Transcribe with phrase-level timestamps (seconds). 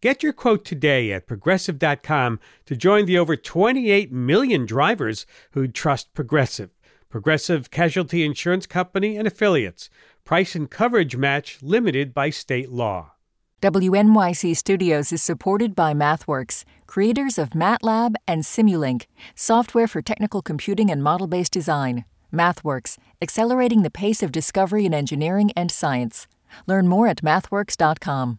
[0.00, 6.14] Get your quote today at progressive.com to join the over 28 million drivers who trust
[6.14, 6.70] Progressive.
[7.08, 9.90] Progressive Casualty Insurance Company and affiliates.
[10.24, 13.14] Price and coverage match limited by state law.
[13.60, 20.92] WNYC Studios is supported by MathWorks, creators of MATLAB and Simulink, software for technical computing
[20.92, 22.04] and model based design.
[22.32, 26.28] MathWorks, accelerating the pace of discovery in engineering and science.
[26.68, 28.38] Learn more at mathworks.com.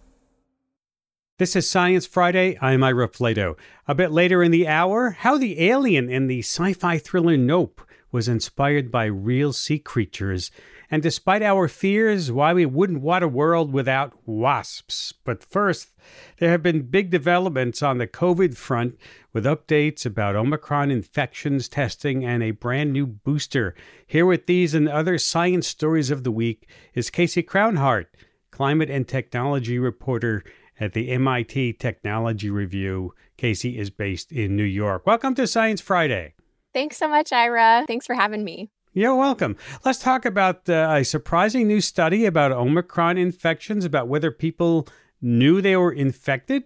[1.41, 2.55] This is Science Friday.
[2.61, 3.57] I'm Ira Flatow.
[3.87, 7.81] A bit later in the hour, how the alien in the sci fi thriller Nope
[8.11, 10.51] was inspired by real sea creatures,
[10.91, 15.15] and despite our fears, why we wouldn't want a world without wasps.
[15.23, 15.89] But first,
[16.37, 18.99] there have been big developments on the COVID front
[19.33, 23.73] with updates about Omicron infections testing and a brand new booster.
[24.05, 28.05] Here with these and other science stories of the week is Casey Crownhart,
[28.51, 30.43] climate and technology reporter
[30.81, 33.13] at the MIT Technology Review.
[33.37, 35.05] Casey is based in New York.
[35.05, 36.33] Welcome to Science Friday.
[36.73, 37.85] Thanks so much, Ira.
[37.87, 38.71] Thanks for having me.
[38.93, 39.55] You're welcome.
[39.85, 44.87] Let's talk about uh, a surprising new study about Omicron infections, about whether people
[45.21, 46.63] knew they were infected.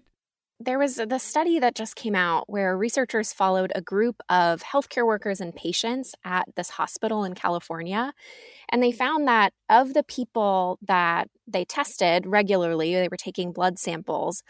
[0.60, 5.06] There was the study that just came out where researchers followed a group of healthcare
[5.06, 8.14] workers and patients at this hospital in California.
[8.70, 13.78] And they found that of the people that they tested regularly, they were taking blood
[13.78, 14.44] samples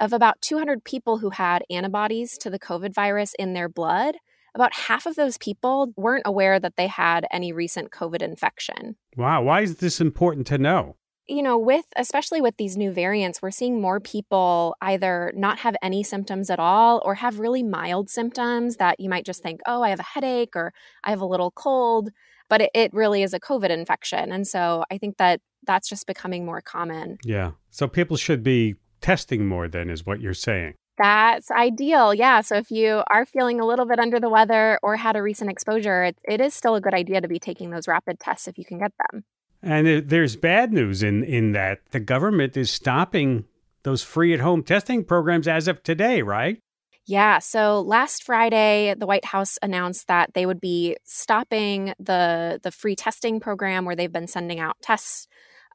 [0.00, 4.16] of about 200 people who had antibodies to the COVID virus in their blood.
[4.54, 8.96] About half of those people weren't aware that they had any recent COVID infection.
[9.14, 9.42] Wow.
[9.42, 10.96] Why is this important to know?
[11.30, 15.76] You know, with especially with these new variants, we're seeing more people either not have
[15.80, 19.82] any symptoms at all or have really mild symptoms that you might just think, oh,
[19.82, 20.72] I have a headache or
[21.04, 22.10] I have a little cold,
[22.48, 24.32] but it, it really is a COVID infection.
[24.32, 27.18] And so I think that that's just becoming more common.
[27.24, 27.52] Yeah.
[27.70, 30.74] So people should be testing more, then, is what you're saying.
[30.98, 32.12] That's ideal.
[32.12, 32.40] Yeah.
[32.40, 35.50] So if you are feeling a little bit under the weather or had a recent
[35.50, 38.58] exposure, it, it is still a good idea to be taking those rapid tests if
[38.58, 39.24] you can get them.
[39.62, 43.44] And there's bad news in, in that the government is stopping
[43.82, 46.58] those free at home testing programs as of today, right?
[47.06, 47.38] Yeah.
[47.40, 52.94] So last Friday, the White House announced that they would be stopping the the free
[52.94, 55.26] testing program where they've been sending out tests.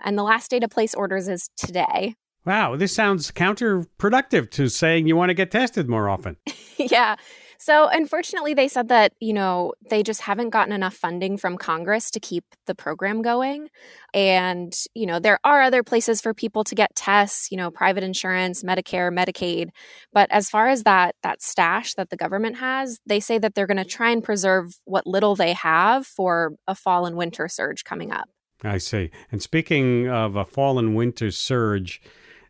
[0.03, 2.15] And the last day to place orders is today.
[2.45, 6.37] Wow, this sounds counterproductive to saying you want to get tested more often.
[6.77, 7.15] yeah.
[7.57, 12.11] So, unfortunately, they said that, you know, they just haven't gotten enough funding from Congress
[12.11, 13.69] to keep the program going.
[14.13, 18.03] And, you know, there are other places for people to get tests, you know, private
[18.03, 19.69] insurance, Medicare, Medicaid.
[20.13, 23.67] But as far as that that stash that the government has, they say that they're
[23.67, 27.83] going to try and preserve what little they have for a fall and winter surge
[27.83, 28.29] coming up.
[28.63, 29.11] I see.
[29.31, 32.01] And speaking of a fall and winter surge,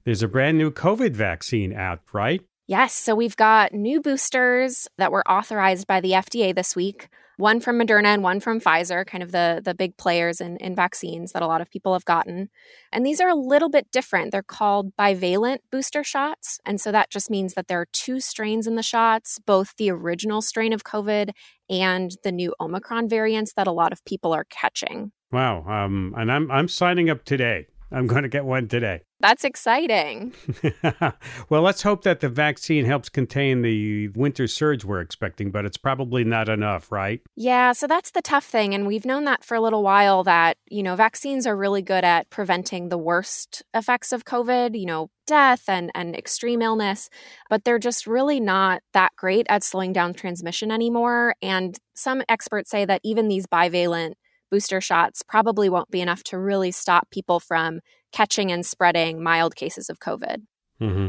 [0.03, 2.41] there's a brand new COVID vaccine out, right?
[2.67, 2.93] Yes.
[2.95, 7.09] So we've got new boosters that were authorized by the FDA this week.
[7.37, 10.73] One from Moderna and one from Pfizer, kind of the, the big players in, in
[10.73, 12.49] vaccines that a lot of people have gotten.
[12.93, 14.31] And these are a little bit different.
[14.31, 16.59] They're called bivalent booster shots.
[16.65, 19.91] And so that just means that there are two strains in the shots, both the
[19.91, 21.31] original strain of COVID
[21.69, 25.11] and the new Omicron variants that a lot of people are catching.
[25.31, 25.65] Wow.
[25.67, 27.67] Um, and I'm, I'm signing up today.
[27.91, 29.01] I'm going to get one today.
[29.19, 30.33] That's exciting.
[31.49, 35.77] well, let's hope that the vaccine helps contain the winter surge we're expecting, but it's
[35.77, 37.21] probably not enough, right?
[37.35, 38.73] Yeah, so that's the tough thing.
[38.73, 42.03] And we've known that for a little while that, you know, vaccines are really good
[42.03, 47.09] at preventing the worst effects of COVID, you know, death and, and extreme illness,
[47.49, 51.35] but they're just really not that great at slowing down transmission anymore.
[51.41, 54.13] And some experts say that even these bivalent
[54.49, 57.79] booster shots probably won't be enough to really stop people from
[58.11, 60.43] catching and spreading mild cases of COVID.
[60.81, 61.07] Mm-hmm.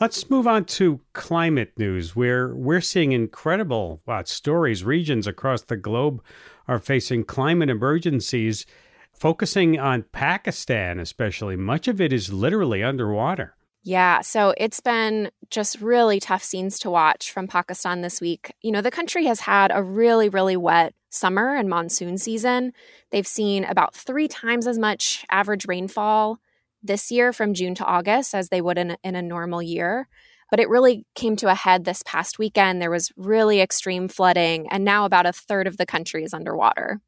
[0.00, 4.84] Let's move on to climate news, where we're seeing incredible wow, stories.
[4.84, 6.22] Regions across the globe
[6.68, 8.66] are facing climate emergencies,
[9.14, 11.56] focusing on Pakistan, especially.
[11.56, 13.56] Much of it is literally underwater.
[13.82, 18.52] Yeah, so it's been just really tough scenes to watch from Pakistan this week.
[18.60, 22.72] You know, the country has had a really, really wet summer and monsoon season.
[23.10, 26.38] They've seen about three times as much average rainfall
[26.82, 30.08] this year from June to August as they would in a, in a normal year.
[30.50, 32.80] But it really came to a head this past weekend.
[32.80, 37.00] There was really extreme flooding, and now about a third of the country is underwater.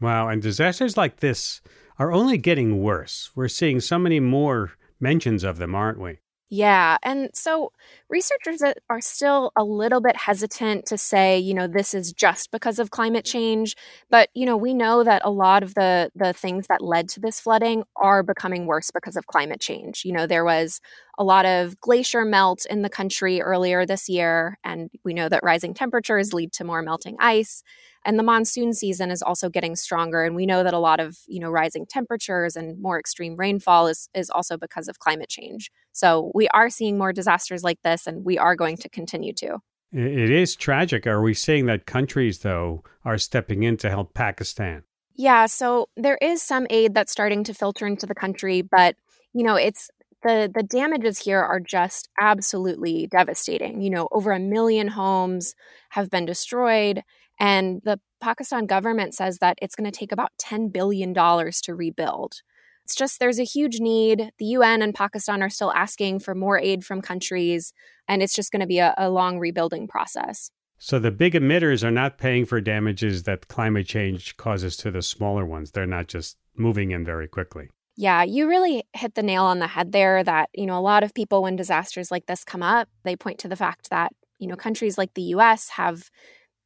[0.00, 0.28] Wow.
[0.28, 1.60] And disasters like this
[1.98, 3.30] are only getting worse.
[3.34, 6.18] We're seeing so many more mentions of them, aren't we?
[6.50, 6.98] Yeah.
[7.02, 7.72] And so
[8.08, 12.78] researchers are still a little bit hesitant to say, you know, this is just because
[12.78, 13.74] of climate change.
[14.10, 17.20] But, you know, we know that a lot of the, the things that led to
[17.20, 20.04] this flooding are becoming worse because of climate change.
[20.04, 20.80] You know, there was
[21.18, 25.42] a lot of glacier melt in the country earlier this year, and we know that
[25.42, 27.62] rising temperatures lead to more melting ice
[28.04, 31.18] and the monsoon season is also getting stronger and we know that a lot of
[31.26, 35.70] you know rising temperatures and more extreme rainfall is is also because of climate change.
[35.92, 39.58] So we are seeing more disasters like this and we are going to continue to.
[39.92, 41.06] It is tragic.
[41.06, 44.82] Are we seeing that countries though are stepping in to help pakistan?
[45.16, 48.96] Yeah so there is some aid that's starting to filter into the country but
[49.32, 49.90] you know it's
[50.24, 55.54] the the damages here are just absolutely devastating you know over a million homes
[55.90, 57.02] have been destroyed
[57.38, 62.40] and the Pakistan government says that it's going to take about $10 billion to rebuild.
[62.84, 64.30] It's just there's a huge need.
[64.38, 67.72] The UN and Pakistan are still asking for more aid from countries,
[68.08, 70.50] and it's just going to be a, a long rebuilding process.
[70.78, 75.00] So the big emitters are not paying for damages that climate change causes to the
[75.00, 75.70] smaller ones.
[75.70, 77.70] They're not just moving in very quickly.
[77.96, 81.04] Yeah, you really hit the nail on the head there that, you know, a lot
[81.04, 84.48] of people when disasters like this come up, they point to the fact that, you
[84.48, 86.10] know, countries like the US have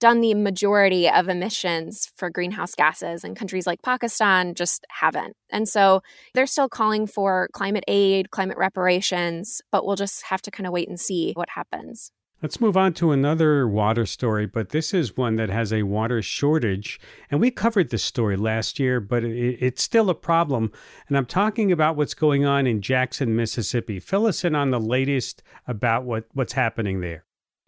[0.01, 5.37] done the majority of emissions for greenhouse gases, and countries like Pakistan just haven't.
[5.53, 6.03] And so
[6.35, 10.73] they're still calling for climate aid, climate reparations, but we'll just have to kind of
[10.75, 12.13] wait and see what happens.
[12.41, 16.23] Let's move on to another water story, but this is one that has a water
[16.23, 17.01] shortage.
[17.33, 20.71] And we covered this story last year, but it, it's still a problem.
[21.09, 23.99] And I'm talking about what's going on in Jackson, Mississippi.
[23.99, 27.25] Fill us in on the latest about what, what's happening there.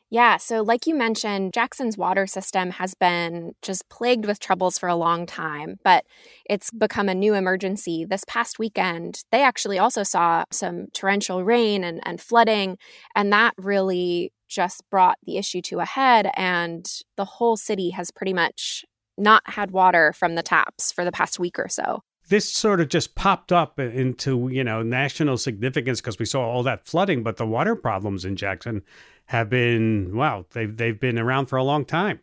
[0.08, 4.88] Yeah, so like you mentioned, Jackson's water system has been just plagued with troubles for
[4.88, 6.04] a long time, but
[6.48, 8.04] it's become a new emergency.
[8.04, 12.76] This past weekend, they actually also saw some torrential rain and, and flooding,
[13.16, 16.30] and that really just brought the issue to a head.
[16.34, 16.86] And
[17.16, 18.84] the whole city has pretty much
[19.16, 22.88] not had water from the taps for the past week or so this sort of
[22.88, 27.36] just popped up into you know national significance because we saw all that flooding but
[27.36, 28.82] the water problems in jackson
[29.26, 32.20] have been wow they've, they've been around for a long time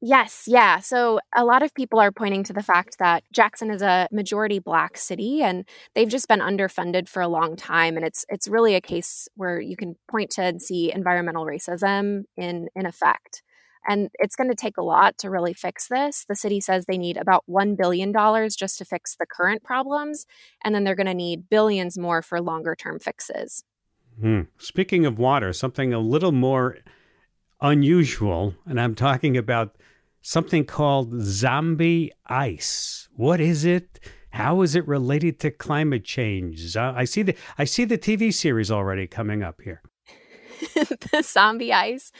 [0.00, 3.82] yes yeah so a lot of people are pointing to the fact that jackson is
[3.82, 5.64] a majority black city and
[5.94, 9.60] they've just been underfunded for a long time and it's it's really a case where
[9.60, 13.42] you can point to and see environmental racism in in effect
[13.88, 16.24] and it's going to take a lot to really fix this.
[16.28, 18.12] The city says they need about $1 billion
[18.50, 20.26] just to fix the current problems.
[20.62, 23.64] And then they're going to need billions more for longer term fixes.
[24.20, 24.42] Hmm.
[24.58, 26.78] Speaking of water, something a little more
[27.60, 29.76] unusual, and I'm talking about
[30.28, 33.08] something called zombie ice.
[33.16, 33.98] What is it?
[34.30, 36.76] How is it related to climate change?
[36.76, 39.80] I see the I see the TV series already coming up here.
[40.74, 42.12] the zombie ice.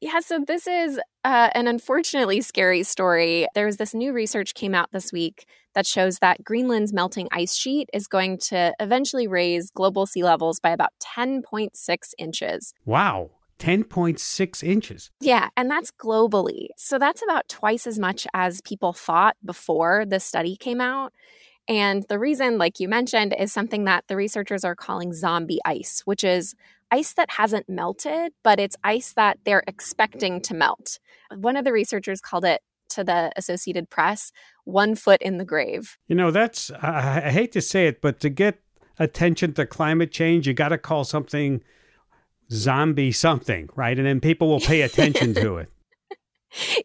[0.00, 3.46] Yeah, so this is uh, an unfortunately scary story.
[3.54, 7.88] There's this new research came out this week that shows that Greenland's melting ice sheet
[7.92, 11.70] is going to eventually raise global sea levels by about 10.6
[12.18, 12.74] inches.
[12.84, 13.30] Wow.
[13.62, 15.10] 10.6 inches.
[15.20, 16.68] Yeah, and that's globally.
[16.76, 21.12] So that's about twice as much as people thought before the study came out.
[21.68, 26.02] And the reason, like you mentioned, is something that the researchers are calling zombie ice,
[26.04, 26.56] which is
[26.90, 30.98] ice that hasn't melted, but it's ice that they're expecting to melt.
[31.32, 34.32] One of the researchers called it to the Associated Press,
[34.64, 35.98] one foot in the grave.
[36.08, 38.58] You know, that's, I, I hate to say it, but to get
[38.98, 41.62] attention to climate change, you got to call something
[42.52, 43.96] zombie something, right?
[43.96, 45.68] And then people will pay attention to it.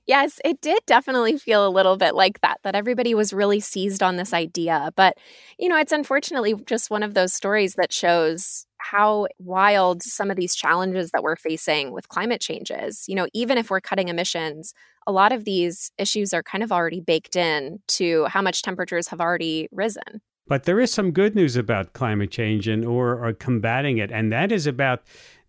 [0.06, 4.02] Yes, it did definitely feel a little bit like that, that everybody was really seized
[4.02, 4.94] on this idea.
[4.96, 5.18] But,
[5.60, 10.38] you know, it's unfortunately just one of those stories that shows how wild some of
[10.38, 13.04] these challenges that we're facing with climate changes.
[13.10, 14.74] You know, even if we're cutting emissions,
[15.06, 19.10] a lot of these issues are kind of already baked in to how much temperatures
[19.10, 20.22] have already risen.
[20.48, 24.32] But there is some good news about climate change and or, or combating it, and
[24.32, 25.04] that is about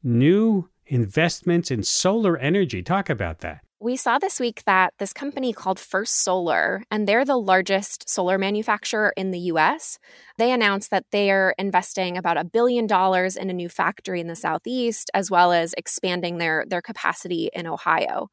[0.08, 2.82] new investments in solar energy.
[2.82, 3.60] Talk about that.
[3.80, 8.36] We saw this week that this company called First Solar, and they're the largest solar
[8.36, 10.00] manufacturer in the US,
[10.36, 14.34] they announced that they're investing about a billion dollars in a new factory in the
[14.34, 18.28] Southeast, as well as expanding their, their capacity in Ohio.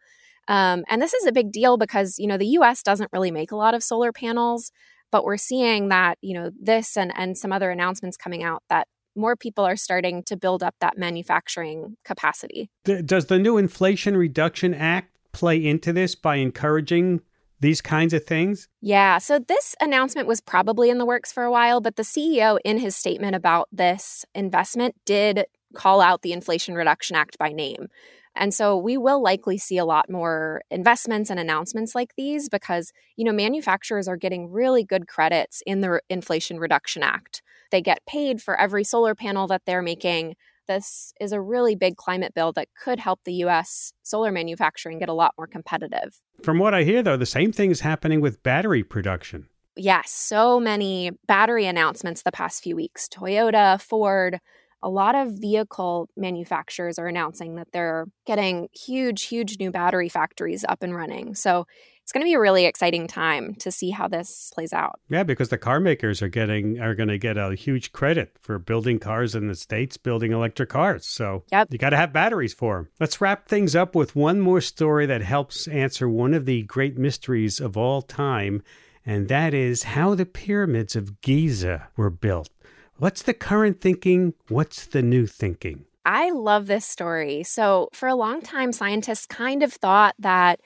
[0.48, 3.52] Um, and this is a big deal because, you know, the US doesn't really make
[3.52, 4.72] a lot of solar panels,
[5.12, 8.88] but we're seeing that, you know, this and, and some other announcements coming out that
[9.16, 12.70] more people are starting to build up that manufacturing capacity.
[12.84, 17.22] Does the new Inflation Reduction Act play into this by encouraging
[17.60, 18.68] these kinds of things?
[18.82, 19.18] Yeah.
[19.18, 22.78] So this announcement was probably in the works for a while, but the CEO, in
[22.78, 27.88] his statement about this investment, did call out the Inflation Reduction Act by name.
[28.36, 32.92] And so we will likely see a lot more investments and announcements like these because,
[33.16, 37.42] you know, manufacturers are getting really good credits in the Inflation Reduction Act.
[37.76, 41.98] They get paid for every solar panel that they're making this is a really big
[41.98, 46.22] climate bill that could help the US solar manufacturing get a lot more competitive.
[46.42, 49.50] From what I hear, though, the same thing is happening with battery production.
[49.76, 53.10] Yes, so many battery announcements the past few weeks.
[53.10, 54.40] Toyota, Ford,
[54.82, 60.64] a lot of vehicle manufacturers are announcing that they're getting huge, huge new battery factories
[60.70, 61.36] up and running.
[61.36, 61.68] So
[62.06, 65.00] it's going to be a really exciting time to see how this plays out.
[65.10, 68.60] Yeah, because the car makers are getting are going to get a huge credit for
[68.60, 71.04] building cars in the states, building electric cars.
[71.04, 71.70] So yep.
[71.72, 72.90] you got to have batteries for them.
[73.00, 76.96] Let's wrap things up with one more story that helps answer one of the great
[76.96, 78.62] mysteries of all time,
[79.04, 82.50] and that is how the pyramids of Giza were built.
[82.98, 84.36] What's the current thinking?
[84.48, 85.86] What's the new thinking?
[86.06, 87.42] I love this story.
[87.42, 90.60] So, for a long time, scientists kind of thought that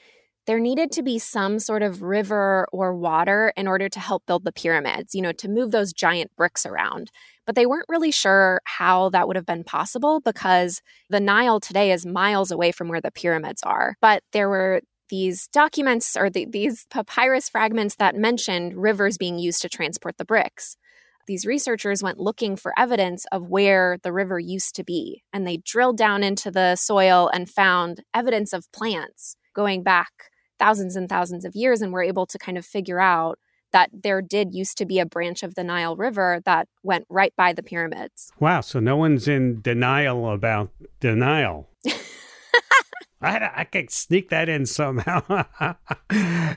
[0.49, 4.43] there needed to be some sort of river or water in order to help build
[4.43, 7.11] the pyramids, you know, to move those giant bricks around.
[7.45, 11.91] But they weren't really sure how that would have been possible because the Nile today
[11.91, 13.95] is miles away from where the pyramids are.
[14.01, 19.61] But there were these documents or the, these papyrus fragments that mentioned rivers being used
[19.61, 20.77] to transport the bricks.
[21.27, 25.57] These researchers went looking for evidence of where the river used to be, and they
[25.57, 30.28] drilled down into the soil and found evidence of plants going back
[30.59, 33.39] thousands and thousands of years and we're able to kind of figure out
[33.71, 37.33] that there did used to be a branch of the Nile River that went right
[37.35, 38.31] by the pyramids.
[38.39, 41.69] Wow, so no one's in denial about denial.
[43.21, 45.45] I, I could sneak that in somehow.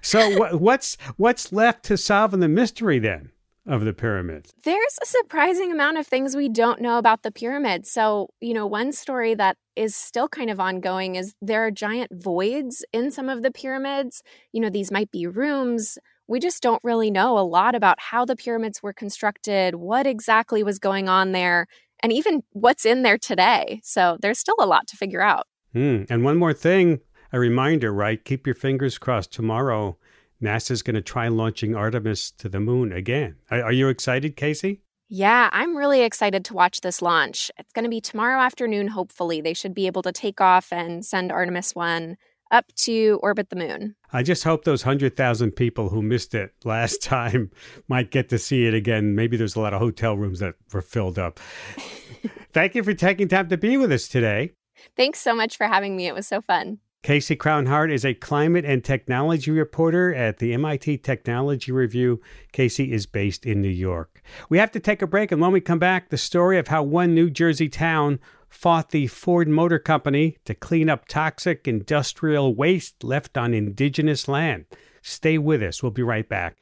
[0.02, 3.30] so what, what's what's left to solve in the mystery then?
[3.66, 4.52] Of the pyramids?
[4.64, 7.90] There's a surprising amount of things we don't know about the pyramids.
[7.90, 12.10] So, you know, one story that is still kind of ongoing is there are giant
[12.12, 14.22] voids in some of the pyramids.
[14.52, 15.98] You know, these might be rooms.
[16.28, 20.62] We just don't really know a lot about how the pyramids were constructed, what exactly
[20.62, 21.66] was going on there,
[22.02, 23.80] and even what's in there today.
[23.84, 25.46] So, there's still a lot to figure out.
[25.74, 26.06] Mm.
[26.10, 27.00] And one more thing
[27.32, 28.22] a reminder, right?
[28.22, 29.96] Keep your fingers crossed tomorrow
[30.42, 33.36] NASA's going to try launching Artemis to the moon again.
[33.50, 34.82] Are, are, you excited, Casey?
[35.08, 37.50] Yeah, I'm really excited to watch this launch.
[37.58, 39.40] It's going to be tomorrow afternoon, hopefully.
[39.40, 42.16] They should be able to take off and send Artemis 1
[42.50, 43.96] up to orbit the moon.
[44.12, 47.50] I just hope those 100,000 people who missed it last time
[47.88, 49.14] might get to see it again.
[49.14, 51.40] Maybe there's a lot of hotel rooms that were filled up.
[52.52, 54.52] Thank you for taking time to be with us today.
[54.96, 56.06] Thanks so much for having me.
[56.06, 56.78] It was so fun.
[57.02, 62.20] Casey Crownhart is a climate and technology reporter at the MIT Technology Review.
[62.52, 64.22] Casey is based in New York.
[64.48, 66.84] We have to take a break, and when we come back, the story of how
[66.84, 73.02] one New Jersey town fought the Ford Motor Company to clean up toxic industrial waste
[73.02, 74.66] left on indigenous land.
[75.02, 75.82] Stay with us.
[75.82, 76.61] We'll be right back.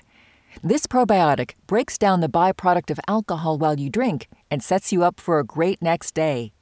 [0.62, 5.20] This probiotic breaks down the byproduct of alcohol while you drink and sets you up
[5.20, 6.52] for a great next day.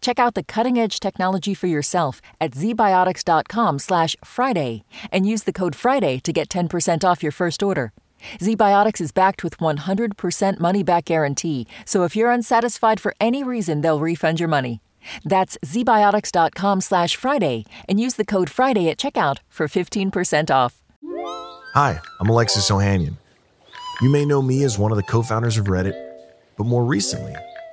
[0.00, 5.76] Check out the cutting-edge technology for yourself at zbiotics.com slash Friday and use the code
[5.76, 7.92] Friday to get 10% off your first order.
[8.38, 14.00] ZBiotics is backed with 100% money-back guarantee, so if you're unsatisfied for any reason, they'll
[14.00, 14.80] refund your money.
[15.24, 20.82] That's zbiotics.com slash Friday and use the code Friday at checkout for 15% off.
[21.74, 23.16] Hi, I'm Alexis Ohanian.
[24.00, 25.94] You may know me as one of the co-founders of Reddit,
[26.56, 27.34] but more recently,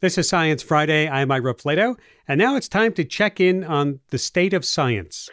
[0.00, 1.08] This is Science Friday.
[1.08, 1.96] I'm Ira Flatow,
[2.28, 5.30] and now it's time to check in on the state of science.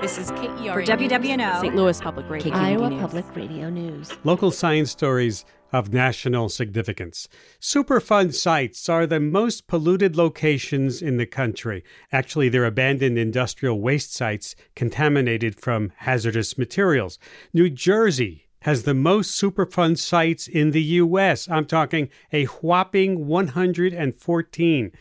[0.00, 1.60] This is KERA For WWNO.
[1.60, 1.76] St.
[1.76, 2.54] Louis Public Radio.
[2.54, 3.00] Iowa News.
[3.02, 4.10] Public Radio News.
[4.24, 7.28] Local science stories of national significance.
[7.60, 11.84] Superfund sites are the most polluted locations in the country.
[12.10, 17.18] Actually, they're abandoned industrial waste sites contaminated from hazardous materials.
[17.52, 21.48] New Jersey has the most Superfund sites in the U.S.
[21.48, 24.92] I'm talking a whopping 114.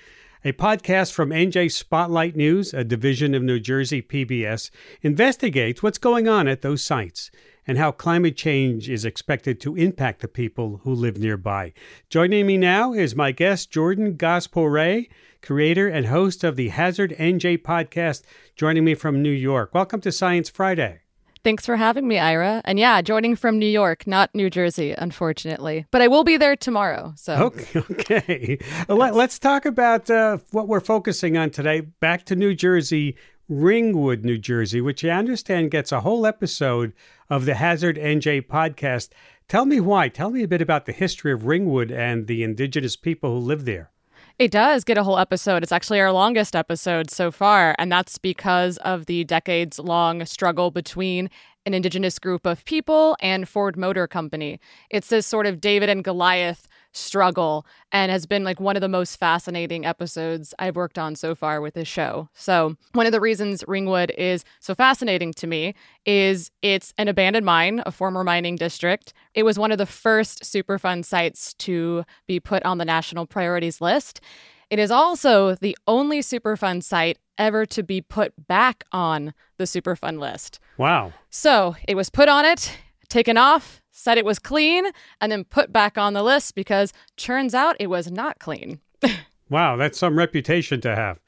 [0.45, 4.69] A podcast from NJ Spotlight News, a division of New Jersey PBS,
[5.01, 7.29] investigates what's going on at those sites
[7.67, 11.73] and how climate change is expected to impact the people who live nearby.
[12.09, 15.07] Joining me now is my guest, Jordan Gass-Poore,
[15.41, 18.23] creator and host of the Hazard NJ podcast,
[18.55, 19.73] joining me from New York.
[19.73, 21.01] Welcome to Science Friday.
[21.43, 22.61] Thanks for having me, Ira.
[22.65, 25.85] And yeah, joining from New York, not New Jersey, unfortunately.
[25.91, 27.13] But I will be there tomorrow.
[27.15, 27.79] So Okay.
[27.91, 28.59] okay.
[28.87, 31.81] Let, us talk about uh, what we're focusing on today.
[31.81, 33.15] Back to New Jersey,
[33.47, 36.93] Ringwood, New Jersey, which I understand gets a whole episode
[37.29, 39.09] of the Hazard NJ podcast.
[39.47, 40.09] Tell me why.
[40.09, 43.65] Tell me a bit about the history of Ringwood and the indigenous people who live
[43.65, 43.91] there.
[44.39, 45.63] It does get a whole episode.
[45.63, 50.71] It's actually our longest episode so far, and that's because of the decades long struggle
[50.71, 51.29] between
[51.65, 54.61] an indigenous group of people and Ford Motor Company.
[54.89, 58.87] It's this sort of David and Goliath struggle and has been like one of the
[58.87, 62.29] most fascinating episodes I've worked on so far with this show.
[62.33, 65.75] So, one of the reasons Ringwood is so fascinating to me
[66.05, 69.13] is it's an abandoned mine, a former mining district.
[69.33, 73.81] It was one of the first Superfund sites to be put on the national priorities
[73.81, 74.21] list.
[74.69, 80.19] It is also the only Superfund site ever to be put back on the Superfund
[80.19, 80.59] list.
[80.77, 81.13] Wow.
[81.29, 82.77] So, it was put on it,
[83.09, 84.85] taken off, said it was clean,
[85.19, 88.79] and then put back on the list because turns out it was not clean.
[89.49, 91.19] wow, that's some reputation to have.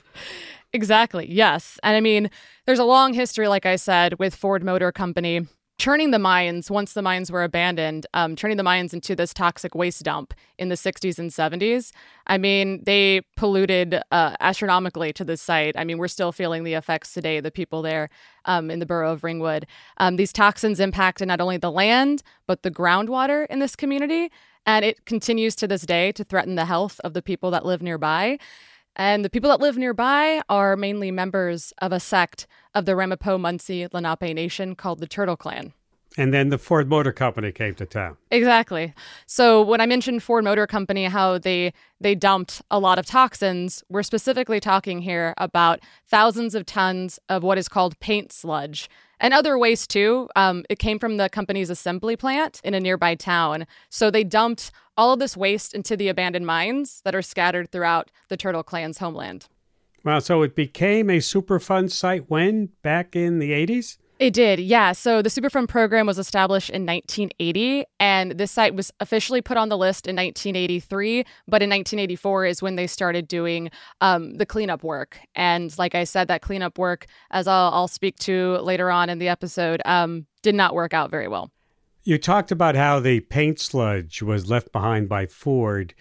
[0.74, 1.80] Exactly, yes.
[1.84, 2.30] And I mean,
[2.66, 5.48] there's a long history, like I said, with Ford Motor Company
[5.82, 9.74] turning the mines, once the mines were abandoned, um, turning the mines into this toxic
[9.74, 11.92] waste dump in the 60s and 70s.
[12.28, 15.76] I mean, they polluted uh, astronomically to the site.
[15.76, 18.12] I mean, we're still feeling the effects today, the people there
[18.46, 19.66] um, in the borough of Ringwood.
[19.98, 24.32] Um, these toxins impacted not only the land, but the groundwater in this community.
[24.68, 27.82] And it continues to this day to threaten the health of the people that live
[27.82, 28.38] nearby.
[28.96, 33.40] And the people that live nearby are mainly members of a sect of the Ramapough
[33.40, 35.74] Munsee Lenape Nation called the Turtle Clan.
[36.18, 38.18] And then the Ford Motor Company came to town.
[38.32, 38.94] Exactly.
[39.28, 43.84] So when I mentioned Ford Motor Company, how they they dumped a lot of toxins,
[43.90, 48.90] we're specifically talking here about thousands of tons of what is called paint sludge
[49.22, 50.28] and other waste too.
[50.36, 53.66] Um, it came from the company's assembly plant in a nearby town.
[53.90, 58.12] So they dumped all of this waste into the abandoned mines that are scattered throughout
[58.28, 59.48] the Turtle Clan's homeland.
[60.04, 60.20] Wow.
[60.20, 62.70] So it became a Superfund site when?
[62.82, 63.98] Back in the 80s?
[64.22, 64.92] It did, yeah.
[64.92, 69.70] So the Superfund program was established in 1980, and this site was officially put on
[69.70, 71.26] the list in 1983.
[71.48, 75.18] But in 1984 is when they started doing um, the cleanup work.
[75.34, 79.18] And like I said, that cleanup work, as I'll, I'll speak to later on in
[79.18, 81.50] the episode, um, did not work out very well.
[82.04, 85.96] You talked about how the paint sludge was left behind by Ford.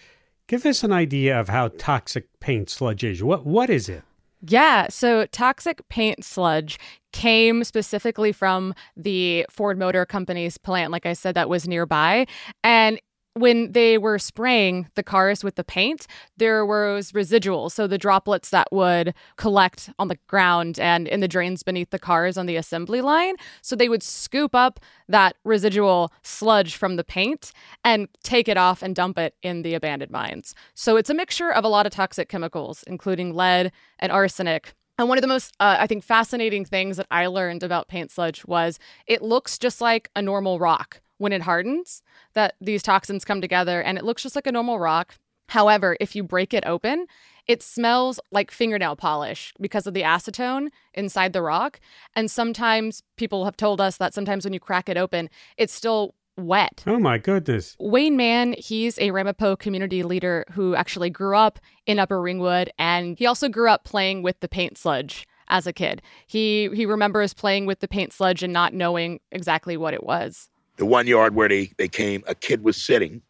[0.45, 3.23] Give us an idea of how toxic paint sludge is.
[3.23, 4.03] What what is it?
[4.43, 6.79] Yeah, so toxic paint sludge
[7.13, 12.25] came specifically from the Ford Motor Company's plant, like I said, that was nearby.
[12.63, 12.99] And
[13.33, 16.05] when they were spraying the cars with the paint,
[16.37, 17.71] there was residuals.
[17.71, 21.99] So the droplets that would collect on the ground and in the drains beneath the
[21.99, 23.35] cars on the assembly line.
[23.61, 27.51] So they would scoop up that residual sludge from the paint
[27.85, 30.53] and take it off and dump it in the abandoned mines.
[30.73, 34.73] So it's a mixture of a lot of toxic chemicals, including lead and arsenic.
[34.97, 38.11] And one of the most, uh, I think, fascinating things that I learned about paint
[38.11, 42.01] sludge was it looks just like a normal rock when it hardens,
[42.33, 45.19] that these toxins come together and it looks just like a normal rock.
[45.49, 47.05] However, if you break it open,
[47.45, 51.79] it smells like fingernail polish because of the acetone inside the rock.
[52.15, 56.15] And sometimes people have told us that sometimes when you crack it open, it's still
[56.37, 56.83] wet.
[56.87, 57.75] Oh my goodness.
[57.79, 63.15] Wayne Mann, he's a Ramapough community leader who actually grew up in Upper Ringwood and
[63.19, 66.01] he also grew up playing with the paint sludge as a kid.
[66.25, 70.49] He he remembers playing with the paint sludge and not knowing exactly what it was
[70.77, 73.21] the one yard where they, they came, a kid was sitting,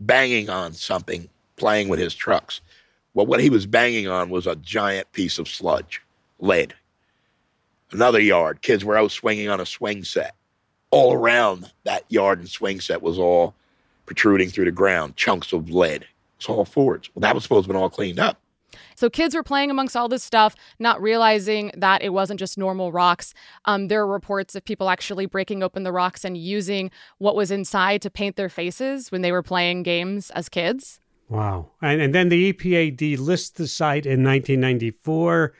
[0.00, 2.60] banging on something, playing with his trucks.
[3.14, 6.02] Well, what he was banging on was a giant piece of sludge,
[6.38, 6.74] lead.
[7.90, 10.34] Another yard, kids were out swinging on a swing set.
[10.90, 13.54] All around that yard and swing set was all
[14.06, 16.06] protruding through the ground, chunks of lead.
[16.36, 17.10] It's all Fords.
[17.14, 18.38] Well, that was supposed to be all cleaned up.
[18.94, 22.92] So kids were playing amongst all this stuff, not realizing that it wasn't just normal
[22.92, 23.34] rocks.
[23.64, 27.50] Um, there are reports of people actually breaking open the rocks and using what was
[27.50, 31.00] inside to paint their faces when they were playing games as kids.
[31.28, 31.70] Wow.
[31.82, 35.54] And, and then the EPA delists the site in 1994,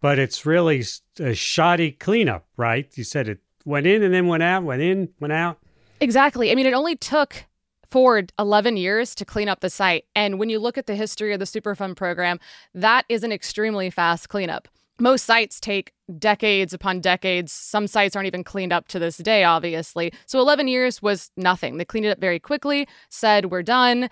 [0.00, 0.84] but it's really
[1.18, 2.86] a shoddy cleanup, right?
[2.96, 5.58] You said it went in and then went out, went in, went out.
[6.00, 6.50] Exactly.
[6.50, 7.44] I mean, it only took
[7.90, 10.04] Ford 11 years to clean up the site.
[10.14, 12.38] And when you look at the history of the Superfund program,
[12.74, 14.68] that is an extremely fast cleanup.
[14.98, 17.52] Most sites take decades upon decades.
[17.52, 20.12] Some sites aren't even cleaned up to this day, obviously.
[20.24, 21.76] So 11 years was nothing.
[21.76, 24.08] They cleaned it up very quickly, said, we're done.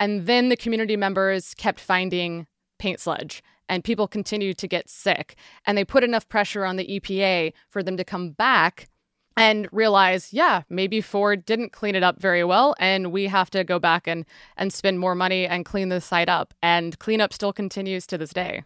[0.00, 2.48] And then the community members kept finding
[2.80, 5.36] paint sludge and people continued to get sick.
[5.66, 8.88] And they put enough pressure on the EPA for them to come back
[9.36, 13.64] and realize, yeah, maybe Ford didn't clean it up very well, and we have to
[13.64, 14.24] go back and
[14.56, 16.54] and spend more money and clean the site up.
[16.62, 18.64] And cleanup still continues to this day.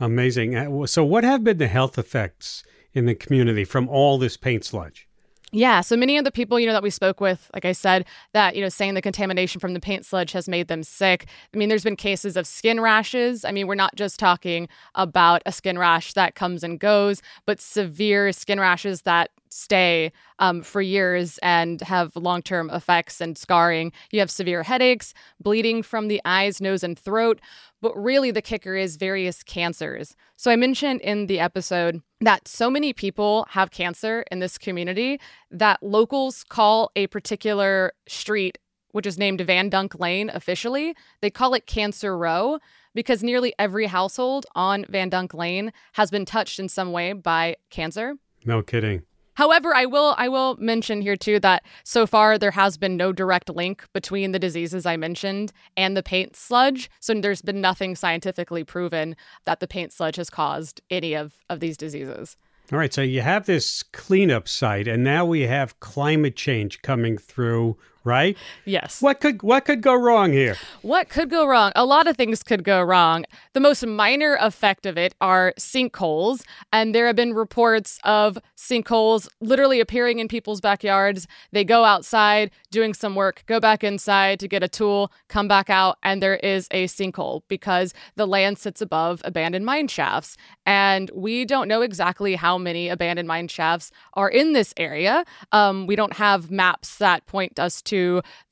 [0.00, 0.54] Amazing.
[0.54, 4.64] Uh, so, what have been the health effects in the community from all this paint
[4.64, 5.07] sludge?
[5.50, 8.04] Yeah, so many of the people, you know, that we spoke with, like I said,
[8.34, 11.26] that, you know, saying the contamination from the paint sludge has made them sick.
[11.54, 13.46] I mean, there's been cases of skin rashes.
[13.46, 17.62] I mean, we're not just talking about a skin rash that comes and goes, but
[17.62, 23.92] severe skin rashes that stay um, for years and have long term effects and scarring.
[24.10, 27.40] You have severe headaches, bleeding from the eyes, nose, and throat.
[27.80, 30.16] But really, the kicker is various cancers.
[30.36, 35.20] So, I mentioned in the episode that so many people have cancer in this community
[35.50, 38.58] that locals call a particular street,
[38.90, 42.58] which is named Van Dunk Lane officially, they call it Cancer Row
[42.94, 47.56] because nearly every household on Van Dunk Lane has been touched in some way by
[47.70, 48.14] cancer.
[48.44, 49.02] No kidding.
[49.38, 53.12] However, I will I will mention here too that so far there has been no
[53.12, 56.90] direct link between the diseases I mentioned and the paint sludge.
[56.98, 61.60] So there's been nothing scientifically proven that the paint sludge has caused any of, of
[61.60, 62.36] these diseases.
[62.72, 67.16] All right, so you have this cleanup site, and now we have climate change coming
[67.16, 67.76] through
[68.08, 68.36] right?
[68.64, 69.00] Yes.
[69.00, 70.56] What could what could go wrong here?
[70.82, 71.70] What could go wrong?
[71.76, 73.24] A lot of things could go wrong.
[73.52, 76.42] The most minor effect of it are sinkholes,
[76.72, 81.26] and there have been reports of sinkholes literally appearing in people's backyards.
[81.52, 85.68] They go outside doing some work, go back inside to get a tool, come back
[85.68, 90.36] out, and there is a sinkhole because the land sits above abandoned mine shafts.
[90.64, 95.24] And we don't know exactly how many abandoned mine shafts are in this area.
[95.52, 97.97] Um, we don't have maps that point us to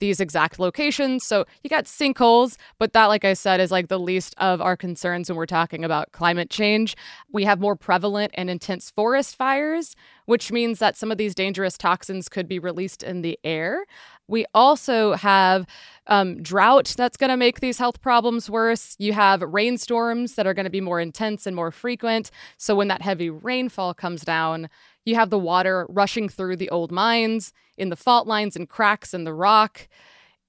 [0.01, 1.25] these exact locations.
[1.25, 4.77] So you got sinkholes, but that, like I said, is like the least of our
[4.77, 6.97] concerns when we're talking about climate change.
[7.33, 9.95] We have more prevalent and intense forest fires,
[10.27, 13.85] which means that some of these dangerous toxins could be released in the air.
[14.29, 15.67] We also have
[16.09, 18.97] um, drought that's going to make these health problems worse.
[18.99, 22.31] You have rainstorms that are going to be more intense and more frequent.
[22.57, 24.69] So when that heavy rainfall comes down,
[25.07, 29.15] you have the water rushing through the old mines, in the fault lines and cracks
[29.15, 29.89] in the rock.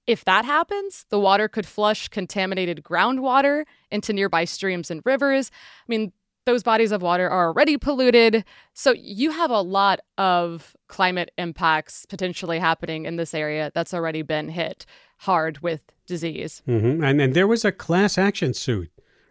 [0.06, 5.50] If that happens, the water could flush contaminated groundwater into nearby streams and rivers.
[5.52, 6.12] I mean,
[6.46, 8.42] those bodies of water are already polluted.
[8.72, 14.22] So you have a lot of climate impacts potentially happening in this area that's already
[14.22, 14.86] been hit
[15.18, 16.62] hard with disease.
[16.66, 17.04] Mm-hmm.
[17.04, 18.90] And, and there was a class action suit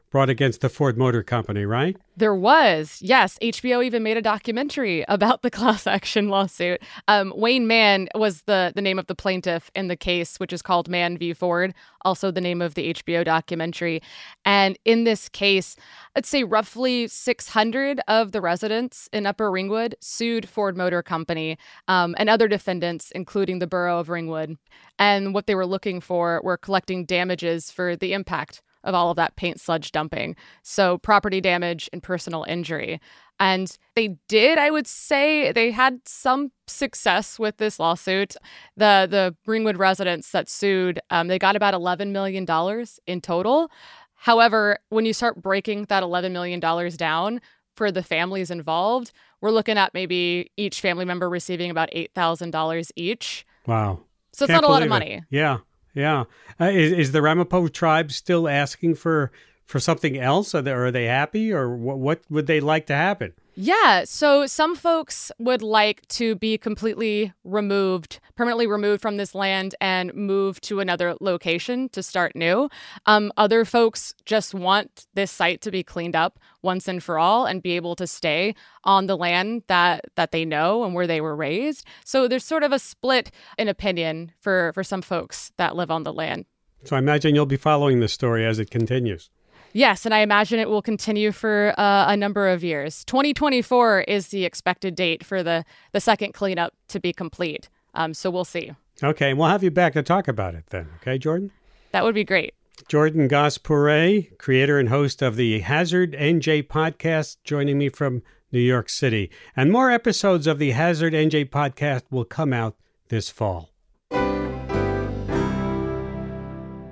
[0.10, 1.98] brought against the Ford Motor Company, right?
[2.15, 3.38] There was, yes.
[3.41, 6.82] HBO even made a documentary about the class action lawsuit.
[7.08, 10.62] Um, Wayne Mann was the the name of the plaintiff in the case, which is
[10.62, 11.34] called Mann v.
[11.34, 14.02] Ford, also the name of the HBO documentary.
[14.46, 15.76] And in this case,
[16.15, 22.15] I'd say roughly 600 of the residents in Upper Ringwood sued Ford Motor Company um,
[22.17, 24.58] and other defendants, including the borough of Ringwood.
[24.98, 29.18] And what they were looking for were collecting damages for the impact of all of
[29.18, 30.36] that paint sludge dumping.
[30.63, 33.00] So, property damage and personal injury.
[33.40, 38.36] And they did, I would say, they had some success with this lawsuit.
[38.76, 43.70] The the Ringwood residents that sued, um, they got about eleven million dollars in total.
[44.16, 47.40] However, when you start breaking that eleven million dollars down
[47.76, 52.50] for the families involved, we're looking at maybe each family member receiving about eight thousand
[52.52, 53.46] dollars each.
[53.68, 54.00] Wow!
[54.34, 55.13] So it's Can't not a lot of money.
[55.13, 55.24] It.
[55.30, 55.58] Yeah,
[55.98, 56.24] yeah.
[56.62, 59.32] Uh, is, is the Ramapough tribe still asking for
[59.68, 60.56] for something else?
[60.56, 63.34] Are they, are they happy, or what, what would they like to happen?
[63.60, 64.04] Yeah.
[64.06, 70.14] So some folks would like to be completely removed, permanently removed from this land and
[70.14, 72.70] move to another location to start new.
[73.08, 77.48] Um, other folks just want this site to be cleaned up once and for all
[77.48, 78.54] and be able to stay
[78.84, 81.84] on the land that that they know and where they were raised.
[82.06, 86.04] So there's sort of a split in opinion for for some folks that live on
[86.04, 86.46] the land.
[86.84, 89.32] So I imagine you'll be following this story as it continues.
[89.74, 93.04] Yes, and I imagine it will continue for uh, a number of years.
[93.06, 97.70] 2024 is the expected date for the, the second cleanup to be complete.
[97.94, 98.72] Um, so we'll see.
[99.04, 100.90] Okay, and we'll have you back to talk about it then.
[101.02, 101.52] Okay, Jordan?
[101.92, 102.54] That would be great.
[102.88, 108.90] Jordan Gass-Poore, creator and host of the Hazard NJ podcast, joining me from New York
[108.90, 109.30] City.
[109.56, 112.76] And more episodes of the Hazard NJ podcast will come out
[113.10, 113.72] this fall.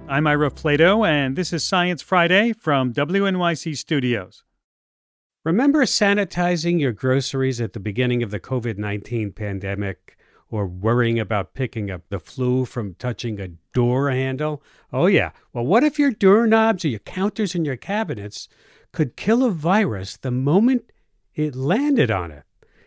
[0.07, 4.43] I'm Ira Flatow, and this is Science Friday from WNYC Studios.
[5.43, 10.15] Remember sanitizing your groceries at the beginning of the COVID 19 pandemic
[10.51, 14.61] or worrying about picking up the flu from touching a door handle?
[14.93, 15.31] Oh, yeah.
[15.53, 18.47] Well, what if your doorknobs or your counters in your cabinets
[18.91, 20.91] could kill a virus the moment
[21.33, 22.43] it landed on it?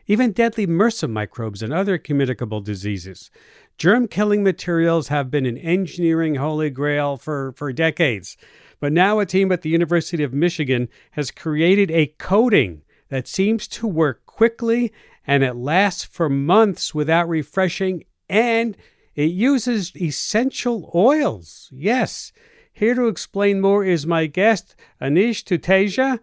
[0.06, 3.30] Even deadly MRSA microbes and other communicable diseases.
[3.78, 8.36] Germ killing materials have been an engineering holy grail for, for decades.
[8.80, 13.68] But now a team at the University of Michigan has created a coating that seems
[13.68, 14.92] to work quickly
[15.24, 18.76] and it lasts for months without refreshing and
[19.14, 21.68] it uses essential oils.
[21.72, 22.32] Yes.
[22.72, 26.18] Here to explain more is my guest, Anish Tuteja.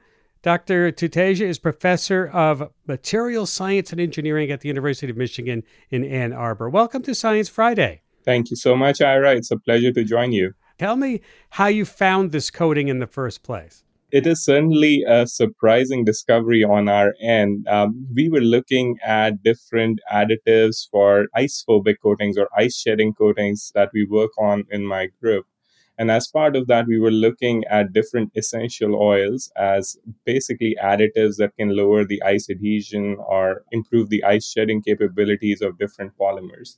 [0.45, 0.91] Dr.
[0.91, 6.33] Tuteja is professor of material science and engineering at the University of Michigan in Ann
[6.33, 6.69] Arbor.
[6.69, 8.03] Welcome to Science Friday.
[8.23, 9.35] Thank you so much, Ira.
[9.35, 10.53] It's a pleasure to join you.
[10.77, 13.83] Tell me how you found this coating in the first place.
[14.11, 17.67] It is certainly a surprising discovery on our end.
[17.67, 23.71] Um, we were looking at different additives for ice phobic coatings or ice shedding coatings
[23.73, 25.47] that we work on in my group.
[25.97, 31.37] And as part of that, we were looking at different essential oils as basically additives
[31.37, 36.77] that can lower the ice adhesion or improve the ice shedding capabilities of different polymers.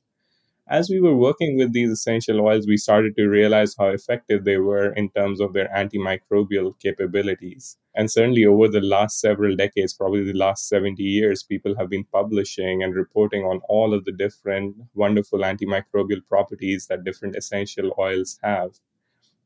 [0.69, 4.58] As we were working with these essential oils, we started to realize how effective they
[4.58, 7.77] were in terms of their antimicrobial capabilities.
[7.95, 12.03] And certainly over the last several decades, probably the last 70 years, people have been
[12.03, 18.38] publishing and reporting on all of the different wonderful antimicrobial properties that different essential oils
[18.43, 18.71] have.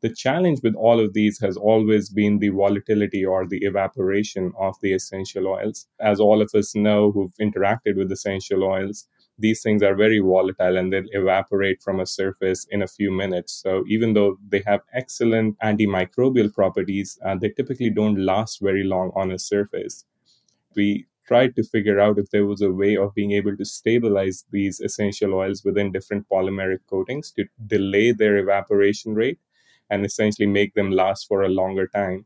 [0.01, 4.75] The challenge with all of these has always been the volatility or the evaporation of
[4.81, 5.87] the essential oils.
[5.99, 9.07] As all of us know who've interacted with essential oils,
[9.39, 13.53] these things are very volatile and they'll evaporate from a surface in a few minutes.
[13.53, 19.11] So even though they have excellent antimicrobial properties, uh, they typically don't last very long
[19.15, 20.05] on a surface.
[20.75, 24.45] We tried to figure out if there was a way of being able to stabilize
[24.51, 29.39] these essential oils within different polymeric coatings to delay their evaporation rate
[29.91, 32.25] and essentially make them last for a longer time.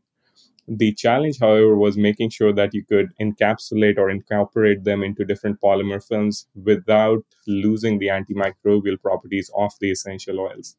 [0.68, 5.60] The challenge, however, was making sure that you could encapsulate or incorporate them into different
[5.60, 10.76] polymer films without losing the antimicrobial properties of the essential oils.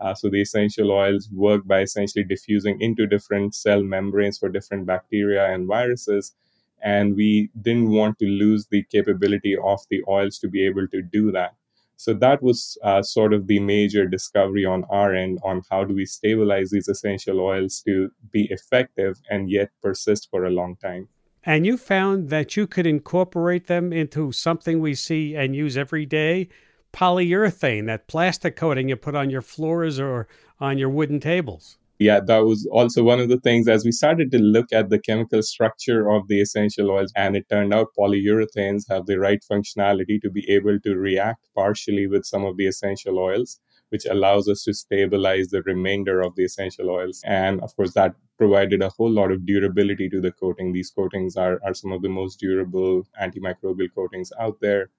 [0.00, 4.86] Uh, so the essential oils work by essentially diffusing into different cell membranes for different
[4.86, 6.34] bacteria and viruses.
[6.82, 11.02] And we didn't want to lose the capability of the oils to be able to
[11.02, 11.54] do that.
[12.00, 15.92] So that was uh, sort of the major discovery on our end on how do
[15.94, 21.08] we stabilize these essential oils to be effective and yet persist for a long time.
[21.44, 26.06] And you found that you could incorporate them into something we see and use every
[26.06, 26.48] day
[26.94, 30.26] polyurethane, that plastic coating you put on your floors or
[30.58, 31.76] on your wooden tables.
[32.00, 34.98] Yeah, that was also one of the things as we started to look at the
[34.98, 40.20] chemical structure of the essential oils, and it turned out polyurethanes have the right functionality
[40.22, 43.60] to be able to react partially with some of the essential oils,
[43.90, 47.22] which allows us to stabilize the remainder of the essential oils.
[47.24, 50.72] And of course, that provided a whole lot of durability to the coating.
[50.72, 54.90] These coatings are, are some of the most durable antimicrobial coatings out there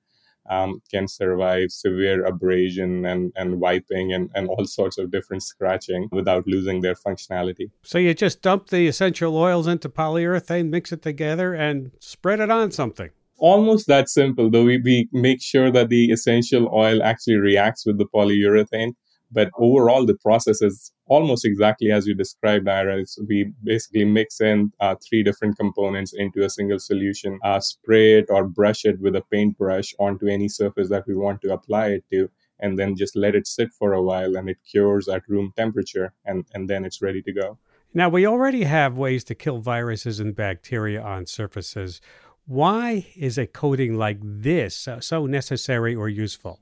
[0.50, 6.10] um, can survive severe abrasion and, and wiping and, and all sorts of different scratching
[6.12, 7.72] without losing their functionality.
[7.84, 12.52] So you just dump the essential oils into polyurethane, mix it together, and spread it
[12.52, 13.10] on something.
[13.38, 17.98] Almost that simple, though we, we make sure that the essential oil actually reacts with
[17.98, 18.94] the polyurethane
[19.32, 23.00] but overall, the process is almost exactly as you described, Ira.
[23.00, 28.20] It's, we basically mix in uh, three different components into a single solution, uh, spray
[28.20, 31.88] it or brush it with a paintbrush onto any surface that we want to apply
[31.88, 35.28] it to, and then just let it sit for a while and it cures at
[35.28, 37.58] room temperature, and, and then it's ready to go.
[37.94, 42.00] Now, we already have ways to kill viruses and bacteria on surfaces.
[42.46, 46.60] Why is a coating like this so necessary or useful?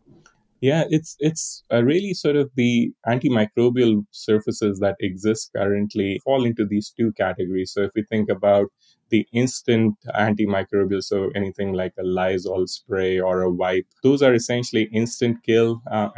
[0.62, 6.66] Yeah, it's it's uh, really sort of the antimicrobial surfaces that exist currently fall into
[6.66, 7.72] these two categories.
[7.72, 8.68] So if we think about
[9.10, 14.84] the instant antimicrobial, so anything like a Lysol spray or a wipe, those are essentially
[14.94, 16.10] instant kill uh.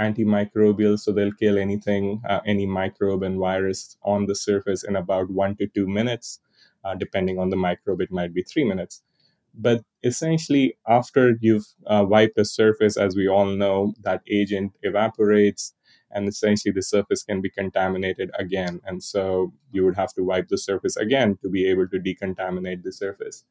[0.98, 5.56] So they'll kill anything, uh, any microbe and virus on the surface in about one
[5.58, 6.40] to two minutes.
[6.84, 9.04] Uh, depending on the microbe, it might be three minutes.
[9.54, 15.74] But essentially, after you've uh, wiped the surface, as we all know, that agent evaporates
[16.14, 18.82] and essentially the surface can be contaminated again.
[18.86, 22.84] And so you would have to wipe the surface again to be able to decontaminate
[22.84, 23.46] the surface.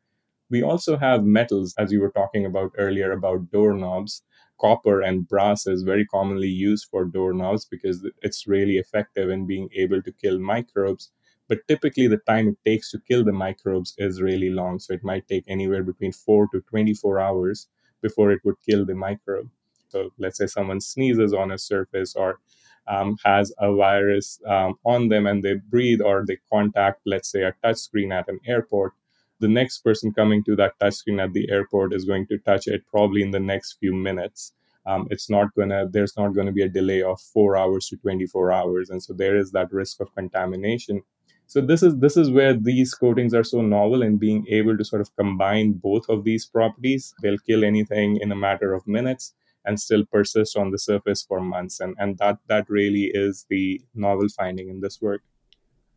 [0.51, 4.23] We also have metals, as you were talking about earlier about doorknobs.
[4.61, 9.71] Copper and brass is very commonly used for doorknobs because it's really effective in being
[9.75, 11.11] able to kill microbes
[11.51, 14.79] but typically, the time it takes to kill the microbes is really long.
[14.79, 17.69] So it might take anywhere between 4 to 24 hours
[18.03, 19.51] before it would kill the microbe.
[19.89, 22.39] So let's say someone sneezes on a surface or
[22.87, 27.43] um, has a virus um, on them and they breathe or they contact, let's say,
[27.43, 28.93] a touchscreen at an airport.
[29.41, 32.87] The next person coming to that touchscreen at the airport is going to touch it
[32.87, 34.53] probably in the next few minutes.
[34.87, 37.97] Um, it's not gonna there's not going to be a delay of four hours to
[37.99, 41.03] 24 hours and so there is that risk of contamination
[41.51, 44.85] so this is this is where these coatings are so novel in being able to
[44.85, 47.13] sort of combine both of these properties.
[47.23, 49.35] They'll kill anything in a matter of minutes
[49.65, 51.81] and still persist on the surface for months.
[51.81, 55.23] And and that that really is the novel finding in this work.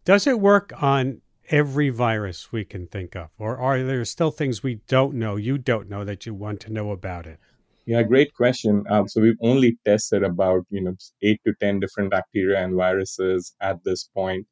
[0.06, 3.30] Does it work on every virus we can think of?
[3.38, 6.74] Or are there still things we don't know, you don't know that you want to
[6.74, 7.40] know about it?
[7.86, 8.86] Yeah, great question.
[8.90, 13.54] Um, so we've only tested about you know eight to ten different bacteria and viruses
[13.62, 14.48] at this point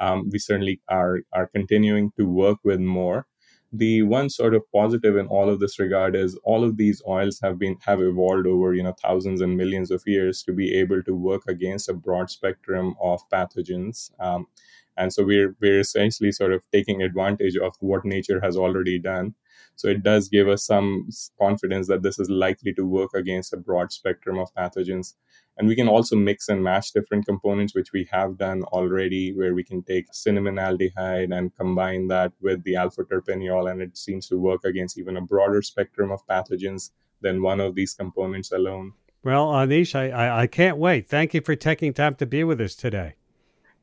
[0.00, 3.26] um, we certainly are are continuing to work with more.
[3.72, 7.38] The one sort of positive in all of this regard is all of these oils
[7.42, 11.02] have been have evolved over you know thousands and millions of years to be able
[11.04, 14.10] to work against a broad spectrum of pathogens.
[14.20, 14.46] Um,
[14.96, 19.34] and so we're we're essentially sort of taking advantage of what nature has already done
[19.76, 21.08] so it does give us some
[21.38, 25.14] confidence that this is likely to work against a broad spectrum of pathogens.
[25.60, 29.52] And we can also mix and match different components, which we have done already, where
[29.52, 34.26] we can take cinnamon aldehyde and combine that with the alpha terpineol, and it seems
[34.28, 38.94] to work against even a broader spectrum of pathogens than one of these components alone.
[39.22, 41.06] Well, Anish, I, I, I can't wait.
[41.06, 43.16] Thank you for taking time to be with us today.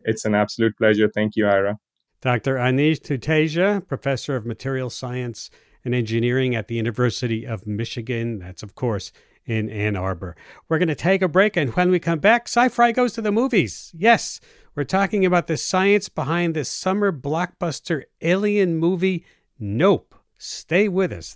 [0.04, 1.08] It's an absolute pleasure.
[1.08, 1.78] Thank you, Ira.
[2.22, 2.56] Dr.
[2.56, 5.52] Anish Tuteja, professor of material science
[5.86, 8.40] and engineering at the University of Michigan.
[8.40, 9.12] That's, of course,
[9.48, 10.36] in Ann Arbor.
[10.70, 13.22] We're going to take a break, and when we come back, Sci Fi goes to
[13.22, 13.92] the movies.
[13.98, 14.40] Yes,
[14.76, 19.26] we're talking about the science behind this summer blockbuster alien movie,
[19.60, 20.14] Nope.
[20.38, 21.36] Stay with us.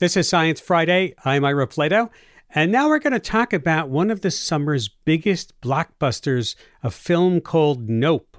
[0.00, 1.14] This is Science Friday.
[1.26, 2.08] I'm Ira Flatow.
[2.54, 7.42] And now we're going to talk about one of the summer's biggest blockbusters, a film
[7.42, 8.38] called Nope.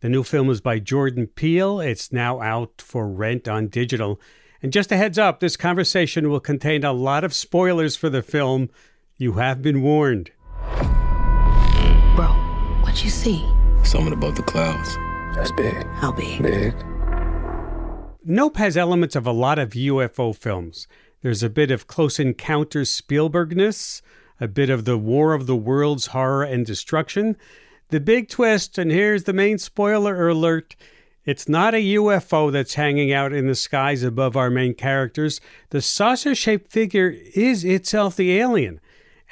[0.00, 1.80] The new film is by Jordan Peele.
[1.80, 4.22] It's now out for rent on digital.
[4.62, 8.22] And just a heads up, this conversation will contain a lot of spoilers for the
[8.22, 8.70] film.
[9.18, 10.30] You have been warned.
[12.16, 12.28] Bro,
[12.80, 13.46] what you see?
[13.84, 14.96] Something above the clouds.
[15.34, 15.86] That's big.
[15.88, 16.42] How big?
[16.42, 16.74] Big.
[18.24, 20.86] Nope has elements of a lot of UFO films.
[21.22, 24.00] There's a bit of Close Encounters Spielbergness,
[24.40, 27.36] a bit of the War of the Worlds horror and destruction.
[27.88, 30.76] The big twist, and here's the main spoiler alert
[31.24, 35.40] it's not a UFO that's hanging out in the skies above our main characters.
[35.70, 38.80] The saucer shaped figure is itself the alien.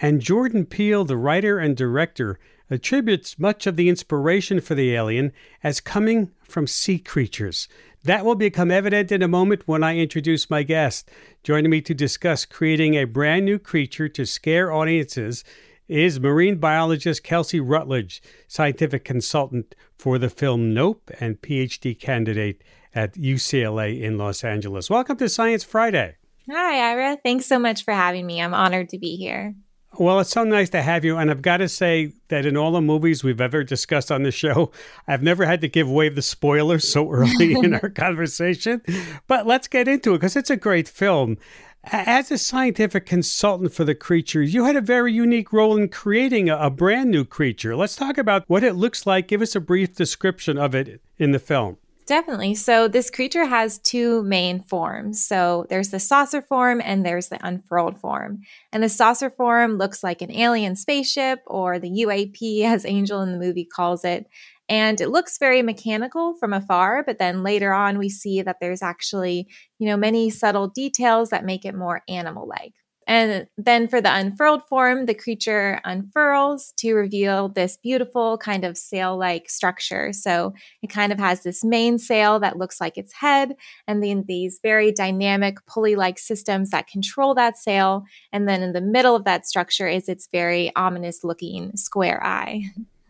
[0.00, 2.38] And Jordan Peele, the writer and director,
[2.70, 7.68] attributes much of the inspiration for the alien as coming from sea creatures.
[8.04, 11.10] That will become evident in a moment when I introduce my guest.
[11.42, 15.44] Joining me to discuss creating a brand new creature to scare audiences
[15.88, 22.62] is marine biologist Kelsey Rutledge, scientific consultant for the film Nope and PhD candidate
[22.94, 24.88] at UCLA in Los Angeles.
[24.88, 26.16] Welcome to Science Friday.
[26.48, 27.18] Hi, Ira.
[27.22, 28.40] Thanks so much for having me.
[28.40, 29.54] I'm honored to be here.
[30.00, 31.18] Well, it's so nice to have you.
[31.18, 34.32] And I've got to say that in all the movies we've ever discussed on the
[34.32, 34.72] show,
[35.06, 38.80] I've never had to give away the spoilers so early in our conversation.
[39.26, 41.36] But let's get into it because it's a great film.
[41.84, 46.48] As a scientific consultant for the creature, you had a very unique role in creating
[46.48, 47.76] a, a brand new creature.
[47.76, 49.28] Let's talk about what it looks like.
[49.28, 51.76] Give us a brief description of it in the film.
[52.10, 52.56] Definitely.
[52.56, 55.24] So this creature has two main forms.
[55.24, 58.40] So there's the saucer form and there's the unfurled form.
[58.72, 63.30] And the saucer form looks like an alien spaceship or the UAP, as Angel in
[63.30, 64.26] the movie calls it.
[64.68, 68.82] And it looks very mechanical from afar, but then later on we see that there's
[68.82, 69.46] actually,
[69.78, 72.74] you know, many subtle details that make it more animal-like.
[73.10, 78.78] And then for the unfurled form, the creature unfurls to reveal this beautiful kind of
[78.78, 80.12] sail like structure.
[80.12, 83.56] So it kind of has this main sail that looks like its head,
[83.88, 88.04] and then these very dynamic pulley like systems that control that sail.
[88.32, 92.62] And then in the middle of that structure is its very ominous looking square eye.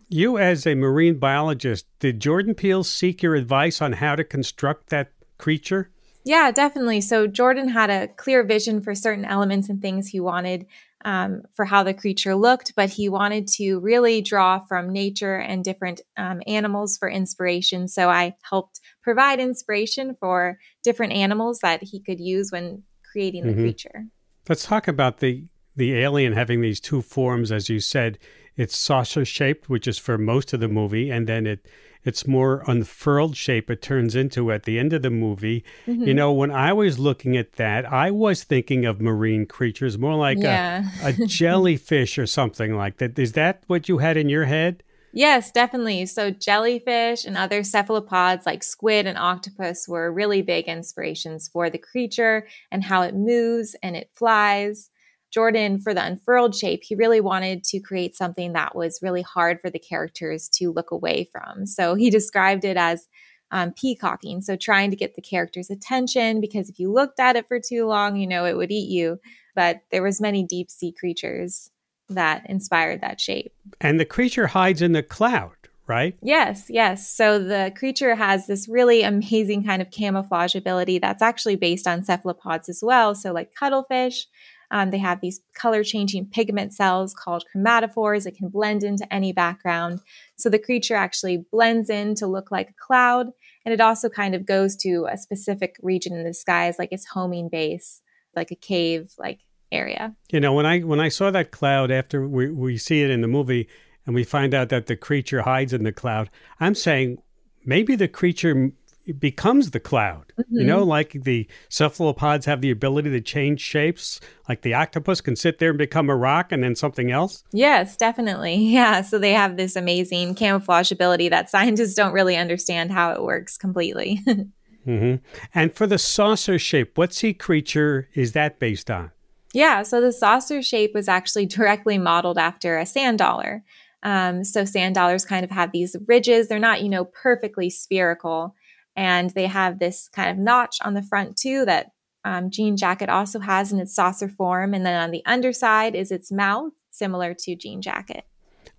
[0.09, 4.88] You, as a marine biologist, did Jordan Peele seek your advice on how to construct
[4.88, 5.90] that creature?
[6.24, 7.00] Yeah, definitely.
[7.00, 10.66] So Jordan had a clear vision for certain elements and things he wanted
[11.04, 15.64] um, for how the creature looked, but he wanted to really draw from nature and
[15.64, 17.88] different um, animals for inspiration.
[17.88, 23.52] So I helped provide inspiration for different animals that he could use when creating the
[23.52, 23.62] mm-hmm.
[23.62, 24.04] creature.
[24.48, 25.46] Let's talk about the
[25.80, 28.18] the alien having these two forms, as you said.
[28.54, 31.66] It's saucer shaped, which is for most of the movie, and then it
[32.04, 35.64] it's more unfurled shape it turns into at the end of the movie.
[35.86, 36.04] Mm-hmm.
[36.04, 40.14] You know, when I was looking at that, I was thinking of marine creatures, more
[40.14, 40.88] like yeah.
[41.02, 43.18] a, a jellyfish or something like that.
[43.18, 44.82] Is that what you had in your head?
[45.12, 46.06] Yes, definitely.
[46.06, 51.78] So, jellyfish and other cephalopods like squid and octopus were really big inspirations for the
[51.78, 54.90] creature and how it moves and it flies.
[55.30, 59.60] Jordan, for the unfurled shape, he really wanted to create something that was really hard
[59.60, 61.66] for the characters to look away from.
[61.66, 63.06] So he described it as
[63.52, 64.40] um, peacocking.
[64.40, 67.86] So trying to get the character's attention because if you looked at it for too
[67.86, 69.18] long, you know, it would eat you.
[69.54, 71.70] But there was many deep sea creatures
[72.08, 73.52] that inspired that shape.
[73.80, 75.56] And the creature hides in the cloud,
[75.86, 76.16] right?
[76.22, 77.08] Yes, yes.
[77.08, 82.04] So the creature has this really amazing kind of camouflage ability that's actually based on
[82.04, 83.14] cephalopods as well.
[83.14, 84.26] So like cuttlefish,
[84.70, 88.26] um, they have these color changing pigment cells called chromatophores.
[88.26, 90.00] It can blend into any background.
[90.36, 93.28] So the creature actually blends in to look like a cloud.
[93.64, 96.92] And it also kind of goes to a specific region in the sky as like
[96.92, 98.00] its homing base,
[98.34, 99.40] like a cave like
[99.72, 100.14] area.
[100.32, 103.20] You know, when I when I saw that cloud after we, we see it in
[103.20, 103.68] the movie
[104.06, 107.18] and we find out that the creature hides in the cloud, I'm saying
[107.64, 108.70] maybe the creature
[109.18, 110.32] becomes the cloud.
[110.38, 110.61] Mm-hmm.
[110.61, 115.36] You know, like the cephalopods have the ability to change shapes, like the octopus can
[115.36, 117.42] sit there and become a rock and then something else.
[117.53, 118.68] Yes, definitely.
[118.80, 119.03] Yeah.
[119.03, 123.57] So they have this amazing camouflage ability that scientists don't really understand how it works
[123.57, 124.20] completely.
[124.86, 125.16] mm-hmm.
[125.55, 129.11] And for the saucer shape, what sea creature is that based on?
[129.53, 133.64] Yeah, so the saucer shape was actually directly modeled after a sand dollar.
[134.03, 136.48] Um, so sand dollars kind of have these ridges.
[136.48, 138.55] They're not, you know, perfectly spherical.
[138.97, 141.93] And they have this kind of notch on the front too that
[142.24, 144.74] um, Jean Jacket also has in its saucer form.
[144.74, 148.24] And then on the underside is its mouth, similar to Jean Jacket.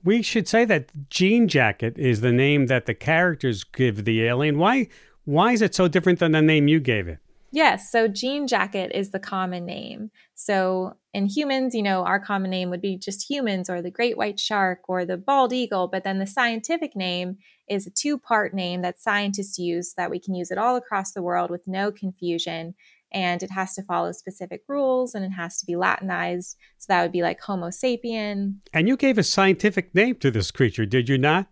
[0.03, 4.57] We should say that Jean Jacket is the name that the characters give the alien.
[4.57, 4.87] Why?
[5.25, 7.19] Why is it so different than the name you gave it?
[7.53, 10.11] Yes, so jean jacket is the common name.
[10.35, 14.17] So in humans, you know, our common name would be just humans or the great
[14.17, 17.37] white shark or the bald eagle, but then the scientific name
[17.69, 20.77] is a two part name that scientists use so that we can use it all
[20.77, 22.73] across the world with no confusion.
[23.13, 26.55] And it has to follow specific rules and it has to be Latinized.
[26.77, 28.55] So that would be like Homo sapien.
[28.73, 31.47] And you gave a scientific name to this creature, did you not?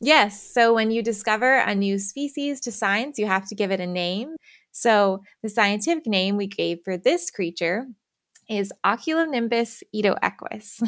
[0.00, 0.42] Yes.
[0.50, 3.86] So when you discover a new species to science, you have to give it a
[3.86, 4.36] name.
[4.72, 7.86] So the scientific name we gave for this creature
[8.48, 10.82] is Oculonimbus edoequus,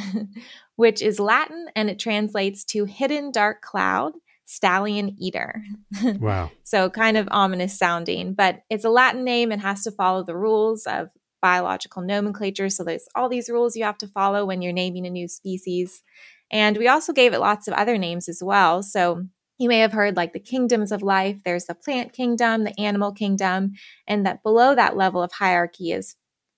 [0.77, 4.15] which is Latin and it translates to hidden dark cloud,
[4.45, 5.63] stallion eater.
[6.21, 6.51] Wow.
[6.65, 10.37] so kind of ominous sounding, but it's a Latin name and has to follow the
[10.37, 11.09] rules of
[11.41, 12.69] biological nomenclature.
[12.69, 16.03] So there's all these rules you have to follow when you're naming a new species.
[16.51, 18.83] And we also gave it lots of other names as well.
[18.83, 19.27] So
[19.59, 21.43] you may have heard like the kingdoms of life.
[21.45, 23.73] There's the plant kingdom, the animal kingdom,
[24.07, 26.17] and that below that level of hierarchy is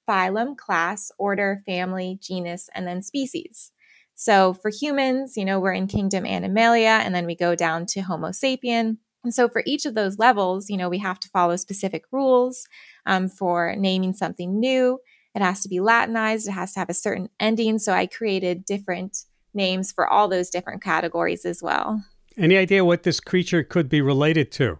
[0.08, 3.72] phylum, class, order, family, genus, and then species.
[4.14, 8.00] So for humans, you know, we're in kingdom Animalia, and then we go down to
[8.00, 8.98] Homo sapien.
[9.24, 12.66] And so for each of those levels, you know, we have to follow specific rules
[13.06, 14.98] um, for naming something new.
[15.34, 17.78] It has to be Latinized, it has to have a certain ending.
[17.78, 19.16] So I created different
[19.52, 22.04] names for all those different categories as well.
[22.36, 24.78] Any idea what this creature could be related to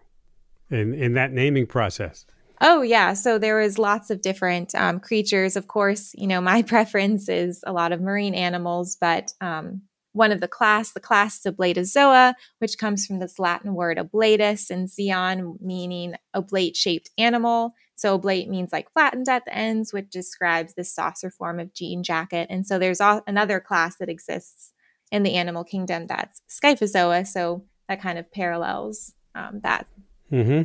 [0.69, 2.25] in, in that naming process?
[2.61, 3.13] Oh, yeah.
[3.13, 5.55] So there is lots of different um, creatures.
[5.55, 9.81] Of course, you know, my preference is a lot of marine animals, but um,
[10.13, 14.69] one of the class, the class is Oblatozoa, which comes from this Latin word oblatus
[14.69, 17.73] and zeon, meaning oblate shaped animal.
[17.95, 22.01] So oblate means like flattened at the ends, which describes this saucer form of jean
[22.01, 22.47] jacket.
[22.49, 24.71] And so there's another class that exists
[25.11, 27.27] in the animal kingdom that's Scyphozoa.
[27.27, 29.87] So that kind of parallels um, that.
[30.31, 30.63] Mm-hmm.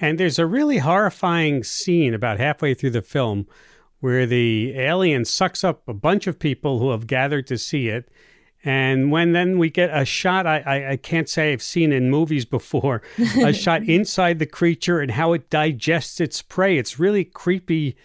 [0.00, 3.46] And there's a really horrifying scene about halfway through the film
[4.00, 8.10] where the alien sucks up a bunch of people who have gathered to see it.
[8.64, 12.10] And when then we get a shot, I, I, I can't say I've seen in
[12.10, 13.02] movies before,
[13.44, 16.78] a shot inside the creature and how it digests its prey.
[16.78, 17.96] It's really creepy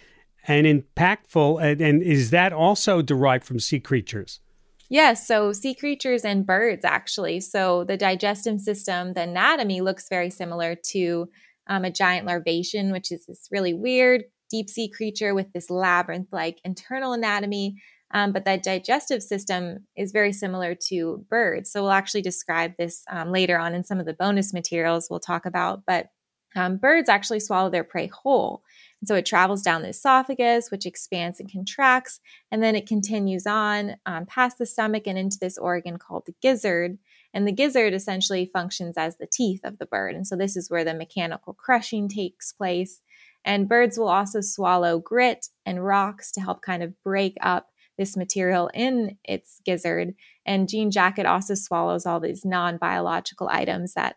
[0.46, 1.62] and impactful.
[1.62, 4.40] And, and is that also derived from sea creatures?
[4.88, 7.40] Yes, so sea creatures and birds actually.
[7.40, 11.28] So the digestive system, the anatomy looks very similar to
[11.66, 16.28] um, a giant larvacean, which is this really weird deep sea creature with this labyrinth
[16.30, 17.76] like internal anatomy.
[18.12, 21.72] Um, but that digestive system is very similar to birds.
[21.72, 25.18] So we'll actually describe this um, later on in some of the bonus materials we'll
[25.18, 25.82] talk about.
[25.88, 26.06] But
[26.56, 28.62] um, birds actually swallow their prey whole.
[29.00, 33.46] And so it travels down the esophagus, which expands and contracts, and then it continues
[33.46, 36.98] on um, past the stomach and into this organ called the gizzard.
[37.34, 40.14] And the gizzard essentially functions as the teeth of the bird.
[40.14, 43.02] And so this is where the mechanical crushing takes place.
[43.44, 48.16] And birds will also swallow grit and rocks to help kind of break up this
[48.16, 50.14] material in its gizzard.
[50.44, 54.16] And Jean Jacket also swallows all these non biological items that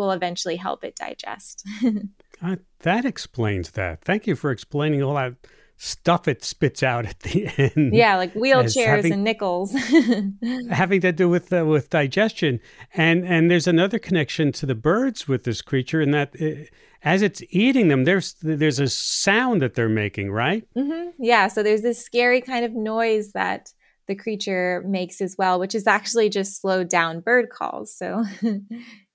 [0.00, 1.64] will eventually help it digest.
[2.42, 4.02] uh, that explains that.
[4.02, 5.34] Thank you for explaining all that
[5.76, 7.46] stuff it spits out at the
[7.76, 7.94] end.
[7.94, 9.72] Yeah, like wheelchairs having, and nickels.
[10.70, 12.60] having to do with uh, with digestion,
[12.94, 16.76] and and there's another connection to the birds with this creature, in that it, uh,
[17.02, 20.66] as it's eating them, there's there's a sound that they're making, right?
[20.76, 21.10] Mm-hmm.
[21.18, 23.72] Yeah, so there's this scary kind of noise that
[24.06, 27.94] the creature makes as well, which is actually just slowed down bird calls.
[27.94, 28.24] So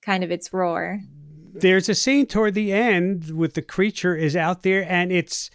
[0.06, 1.00] kind of its roar.
[1.52, 5.50] There's a scene toward the end with the creature is out there and it's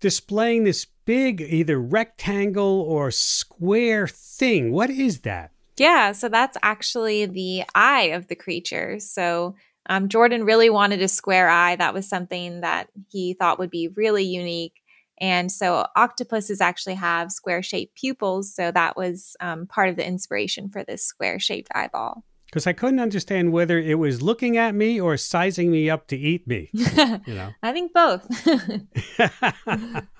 [0.00, 4.72] displaying this big either rectangle or square thing.
[4.72, 5.52] What is that?
[5.76, 9.00] Yeah, so that's actually the eye of the creature.
[9.00, 9.54] So
[9.88, 11.76] um, Jordan really wanted a square eye.
[11.76, 14.74] That was something that he thought would be really unique.
[15.18, 18.54] And so octopuses actually have square shaped pupils.
[18.54, 22.72] So that was um, part of the inspiration for this square shaped eyeball because I
[22.72, 26.70] couldn't understand whether it was looking at me or sizing me up to eat me.
[27.26, 28.26] You know, I think both.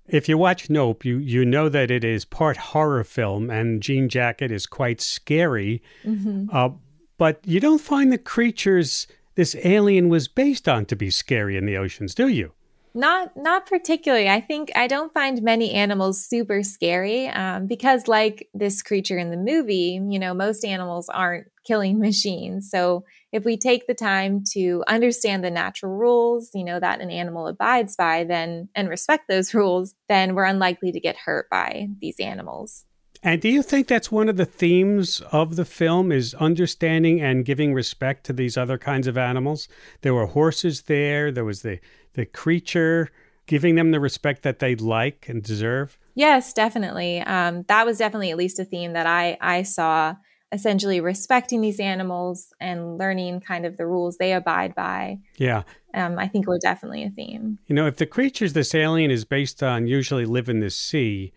[0.06, 4.08] if you watch Nope, you you know that it is part horror film, and Jean
[4.08, 5.82] Jacket is quite scary.
[6.04, 6.48] Mm-hmm.
[6.52, 6.70] Uh,
[7.18, 11.66] but you don't find the creatures this alien was based on to be scary in
[11.66, 12.52] the oceans, do you?
[12.96, 14.28] Not not particularly.
[14.28, 19.30] I think I don't find many animals super scary um, because, like this creature in
[19.30, 22.70] the movie, you know, most animals aren't killing machines.
[22.70, 27.10] So if we take the time to understand the natural rules, you know, that an
[27.10, 31.88] animal abides by, then and respect those rules, then we're unlikely to get hurt by
[32.00, 32.84] these animals.
[33.24, 37.42] And do you think that's one of the themes of the film is understanding and
[37.42, 39.66] giving respect to these other kinds of animals?
[40.02, 41.80] There were horses there, there was the
[42.14, 43.10] the creature,
[43.46, 45.98] giving them the respect that they like and deserve?
[46.14, 47.20] Yes, definitely.
[47.20, 50.16] Um, that was definitely at least a theme that I I saw.
[50.52, 55.18] Essentially, respecting these animals and learning kind of the rules they abide by.
[55.36, 57.58] Yeah, um, I think were definitely a theme.
[57.66, 61.32] You know, if the creatures this alien is based on usually live in the sea,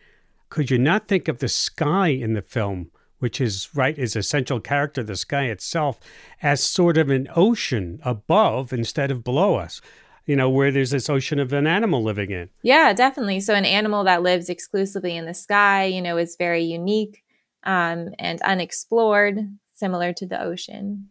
[0.50, 2.92] could you not think of the sky in the film?
[3.20, 6.00] which is right is a central character the sky itself
[6.42, 9.82] as sort of an ocean above instead of below us
[10.28, 12.50] you know, where there's this ocean of an animal living in.
[12.62, 13.40] Yeah, definitely.
[13.40, 17.24] So an animal that lives exclusively in the sky, you know, is very unique
[17.64, 19.40] um, and unexplored,
[19.74, 21.10] similar to the ocean.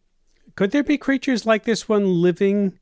[0.54, 2.78] Could there be creatures like this one living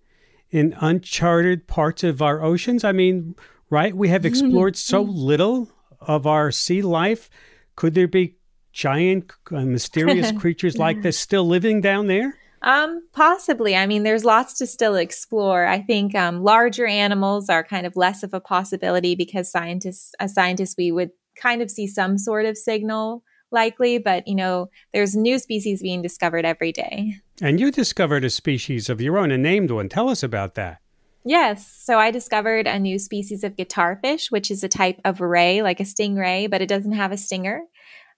[0.51, 2.82] in uncharted parts of our oceans?
[2.82, 3.37] I mean,
[3.70, 3.97] right?
[3.97, 5.70] We have explored so little
[6.01, 7.30] of our sea life.
[7.76, 8.39] Could there be
[8.72, 12.35] giant, uh, mysterious creatures like this still living down there?
[12.64, 13.76] Um, possibly.
[13.76, 15.66] I mean, there's lots to still explore.
[15.66, 20.32] I think um, larger animals are kind of less of a possibility because scientists, as
[20.32, 25.14] scientists, we would kind of see some sort of signal likely, but you know, there's
[25.14, 27.16] new species being discovered every day.
[27.42, 29.90] And you discovered a species of your own, a named one.
[29.90, 30.80] Tell us about that.
[31.26, 31.74] Yes.
[31.82, 35.80] So I discovered a new species of guitarfish, which is a type of ray, like
[35.80, 37.62] a stingray, but it doesn't have a stinger.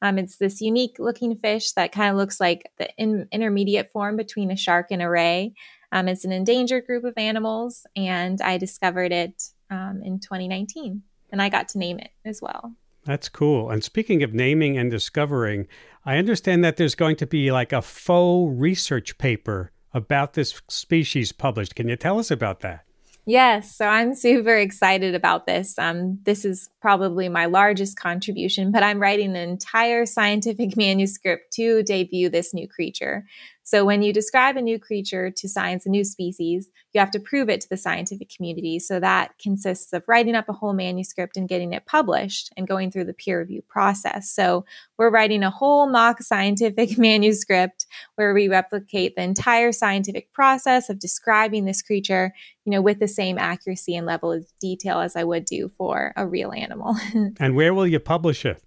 [0.02, 4.16] Um, it's this unique looking fish that kind of looks like the in- intermediate form
[4.16, 5.54] between a shark and a ray.
[5.92, 11.42] Um, it's an endangered group of animals, and I discovered it um, in 2019, and
[11.42, 12.74] I got to name it as well.
[13.04, 13.70] That's cool.
[13.70, 15.68] And speaking of naming and discovering,
[16.04, 21.32] I understand that there's going to be like a faux research paper about this species
[21.32, 21.74] published.
[21.74, 22.85] Can you tell us about that?
[23.28, 25.76] Yes, so I'm super excited about this.
[25.78, 31.82] Um, this is probably my largest contribution, but I'm writing an entire scientific manuscript to
[31.82, 33.26] debut this new creature.
[33.66, 37.18] So when you describe a new creature to science, a new species, you have to
[37.18, 38.78] prove it to the scientific community.
[38.78, 42.92] So that consists of writing up a whole manuscript and getting it published and going
[42.92, 44.30] through the peer review process.
[44.30, 44.64] So
[44.96, 51.00] we're writing a whole mock scientific manuscript where we replicate the entire scientific process of
[51.00, 52.32] describing this creature,
[52.64, 56.12] you know, with the same accuracy and level of detail as I would do for
[56.14, 56.94] a real animal.
[57.40, 58.62] and where will you publish it?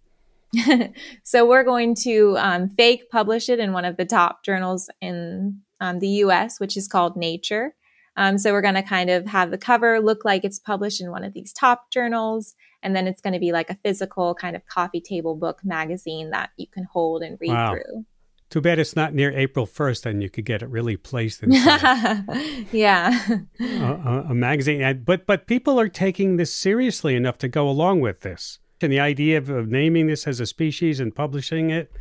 [1.24, 5.62] so we're going to um, fake publish it in one of the top journals in
[5.80, 7.76] um, the US, which is called Nature.
[8.18, 11.12] Um, so we're going to kind of have the cover look like it's published in
[11.12, 12.56] one of these top journals.
[12.84, 16.32] And then it's going to be like a physical kind of coffee table book magazine
[16.32, 17.72] that you can hold and read wow.
[17.72, 18.06] through.
[18.50, 21.52] Too bad it's not near April 1st, and you could get it really placed in.
[22.72, 23.38] yeah.
[23.60, 25.04] a, a, a magazine.
[25.06, 28.58] But, but people are taking this seriously enough to go along with this.
[28.82, 31.91] And the idea of, of naming this as a species and publishing it?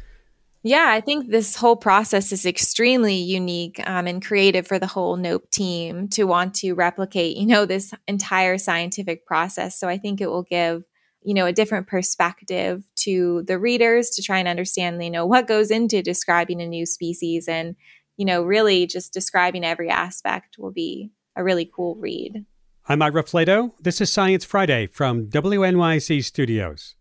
[0.65, 5.17] Yeah, I think this whole process is extremely unique um, and creative for the whole
[5.17, 9.79] NOPE team to want to replicate, you know, this entire scientific process.
[9.79, 10.83] So I think it will give,
[11.23, 15.47] you know, a different perspective to the readers to try and understand, you know, what
[15.47, 17.77] goes into describing a new species and,
[18.17, 22.45] you know, really just describing every aspect will be a really cool read.
[22.91, 23.73] I'm Ira Flatow.
[23.79, 26.95] This is Science Friday from WNYC Studios.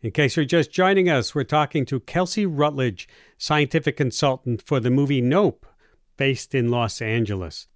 [0.00, 3.06] In case you're just joining us, we're talking to Kelsey Rutledge,
[3.36, 5.66] scientific consultant for the movie Nope,
[6.16, 7.68] based in Los Angeles.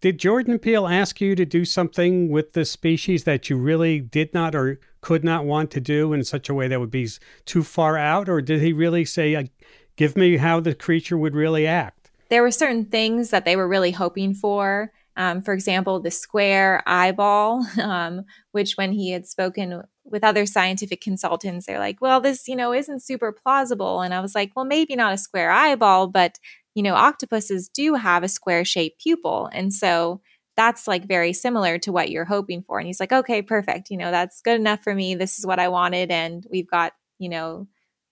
[0.00, 4.34] Did Jordan Peele ask you to do something with the species that you really did
[4.34, 7.08] not or could not want to do in such a way that would be
[7.44, 8.28] too far out?
[8.28, 9.48] Or did he really say,
[9.94, 12.10] give me how the creature would really act?
[12.30, 16.82] There were certain things that they were really hoping for um, for example, the square
[16.86, 22.46] eyeball, um, which when he had spoken with other scientific consultants, they're like, well, this,
[22.48, 24.00] you know, isn't super plausible.
[24.00, 26.38] And I was like, well, maybe not a square eyeball, but,
[26.74, 29.48] you know, octopuses do have a square shaped pupil.
[29.52, 30.20] And so
[30.56, 32.78] that's like very similar to what you're hoping for.
[32.78, 33.90] And he's like, okay, perfect.
[33.90, 35.14] You know, that's good enough for me.
[35.14, 36.10] This is what I wanted.
[36.10, 37.66] And we've got, you know,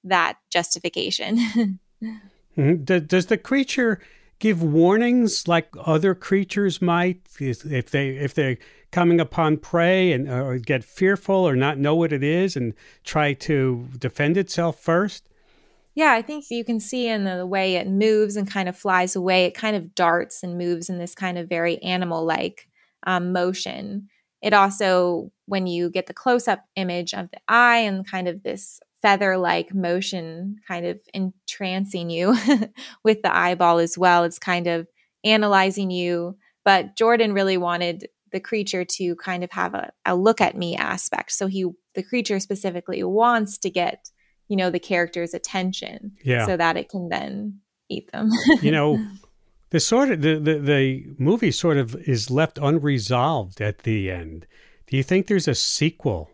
[0.04, 1.36] that justification.
[2.56, 2.84] mm-hmm.
[2.84, 4.00] Does the creature
[4.42, 8.58] give warnings like other creatures might if they if they're
[8.90, 12.74] coming upon prey and or get fearful or not know what it is and
[13.04, 15.28] try to defend itself first?
[15.94, 19.14] Yeah i think you can see in the way it moves and kind of flies
[19.14, 22.66] away it kind of darts and moves in this kind of very animal like
[23.06, 24.08] um, motion.
[24.40, 28.42] It also, when you get the close up image of the eye and kind of
[28.42, 32.36] this feather like motion kind of entrancing you
[33.04, 34.86] with the eyeball as well, it's kind of
[35.24, 36.36] analyzing you.
[36.64, 40.76] But Jordan really wanted the creature to kind of have a, a look at me
[40.76, 41.32] aspect.
[41.32, 44.08] So he, the creature specifically, wants to get,
[44.48, 46.46] you know, the character's attention yeah.
[46.46, 48.30] so that it can then eat them.
[48.62, 49.04] you know,
[49.70, 54.46] the sort of the, the the movie sort of is left unresolved at the end.
[54.86, 56.30] Do you think there's a sequel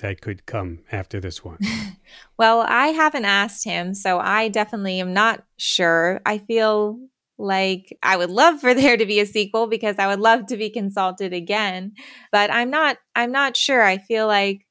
[0.00, 1.58] that could come after this one?
[2.38, 6.20] well, I haven't asked him, so I definitely am not sure.
[6.26, 6.98] I feel
[7.38, 10.56] like I would love for there to be a sequel because I would love to
[10.56, 11.92] be consulted again,
[12.32, 13.82] but I'm not I'm not sure.
[13.82, 14.66] I feel like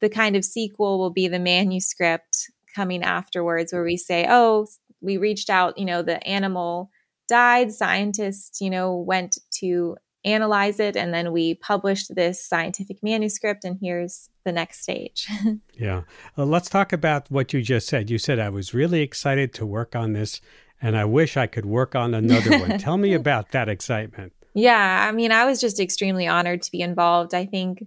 [0.00, 4.66] the kind of sequel will be the manuscript coming afterwards where we say, "Oh,
[5.00, 6.90] we reached out, you know, the animal
[7.28, 7.72] died.
[7.72, 13.78] Scientists, you know, went to analyze it and then we published this scientific manuscript and
[13.80, 15.26] here's the next stage.
[15.74, 16.02] yeah.
[16.36, 18.10] Uh, let's talk about what you just said.
[18.10, 20.40] You said I was really excited to work on this
[20.82, 22.78] and I wish I could work on another one.
[22.78, 24.32] Tell me about that excitement.
[24.54, 27.34] Yeah, I mean, I was just extremely honored to be involved.
[27.34, 27.86] I think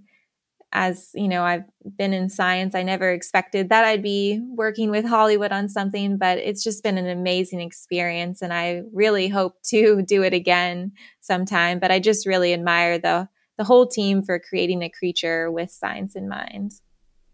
[0.74, 1.64] as you know i've
[1.98, 6.38] been in science i never expected that i'd be working with hollywood on something but
[6.40, 11.80] it's just been an amazing experience and i really hope to do it again sometime
[11.80, 16.16] but i just really admire the the whole team for creating a creature with science
[16.16, 16.74] in mind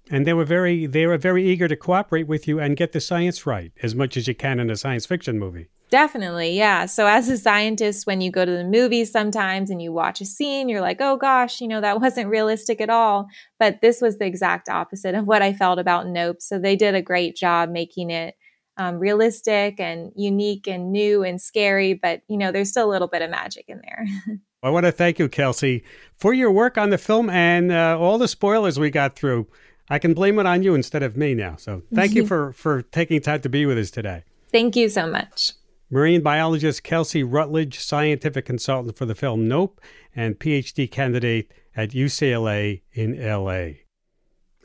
[0.10, 3.02] and they were very they were very eager to cooperate with you and get the
[3.02, 6.86] science right as much as you can in a science fiction movie Definitely, yeah.
[6.86, 10.26] So, as a scientist, when you go to the movies sometimes and you watch a
[10.26, 13.28] scene, you're like, oh gosh, you know, that wasn't realistic at all.
[13.58, 16.42] But this was the exact opposite of what I felt about Nope.
[16.42, 18.36] So, they did a great job making it
[18.78, 21.96] um, realistic and unique and new and scary.
[21.96, 24.06] But, you know, there's still a little bit of magic in there.
[24.62, 25.84] I want to thank you, Kelsey,
[26.18, 29.48] for your work on the film and uh, all the spoilers we got through.
[29.90, 31.56] I can blame it on you instead of me now.
[31.58, 34.24] So, thank you for, for taking time to be with us today.
[34.52, 35.54] Thank you so much.
[35.92, 39.82] Marine biologist Kelsey Rutledge, scientific consultant for the film Nope,
[40.16, 43.80] and PhD candidate at UCLA in LA.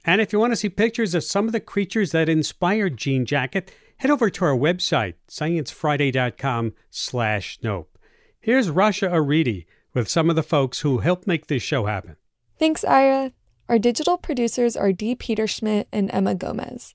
[0.05, 3.25] And if you want to see pictures of some of the creatures that inspired Jean
[3.25, 7.99] Jacket, head over to our website, sciencefriday.com slash nope.
[8.39, 9.64] Here's Rasha Aridi
[9.95, 12.16] with some of the folks who helped make this show happen.
[12.59, 13.33] Thanks, Ira.
[13.68, 16.92] Our digital producers are Dee Peterschmidt and Emma Gometz.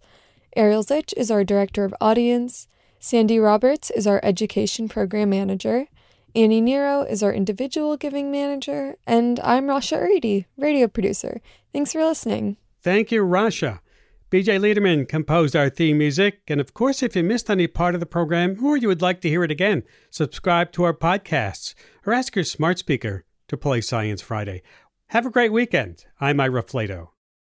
[0.55, 2.67] Ariel Zych is our director of audience.
[2.99, 5.87] Sandy Roberts is our education program manager.
[6.35, 8.95] Annie Nero is our individual giving manager.
[9.07, 11.41] And I'm Rasha Aridi, radio producer.
[11.73, 12.57] Thanks for listening.
[12.83, 13.79] Thank you, Rasha.
[14.29, 16.41] BJ Leiderman composed our theme music.
[16.47, 19.21] And of course, if you missed any part of the program or you would like
[19.21, 21.73] to hear it again, subscribe to our podcasts
[22.05, 24.61] or ask your smart speaker to play Science Friday.
[25.13, 26.05] Have a great weekend.
[26.21, 27.07] I'm Ira Flatow.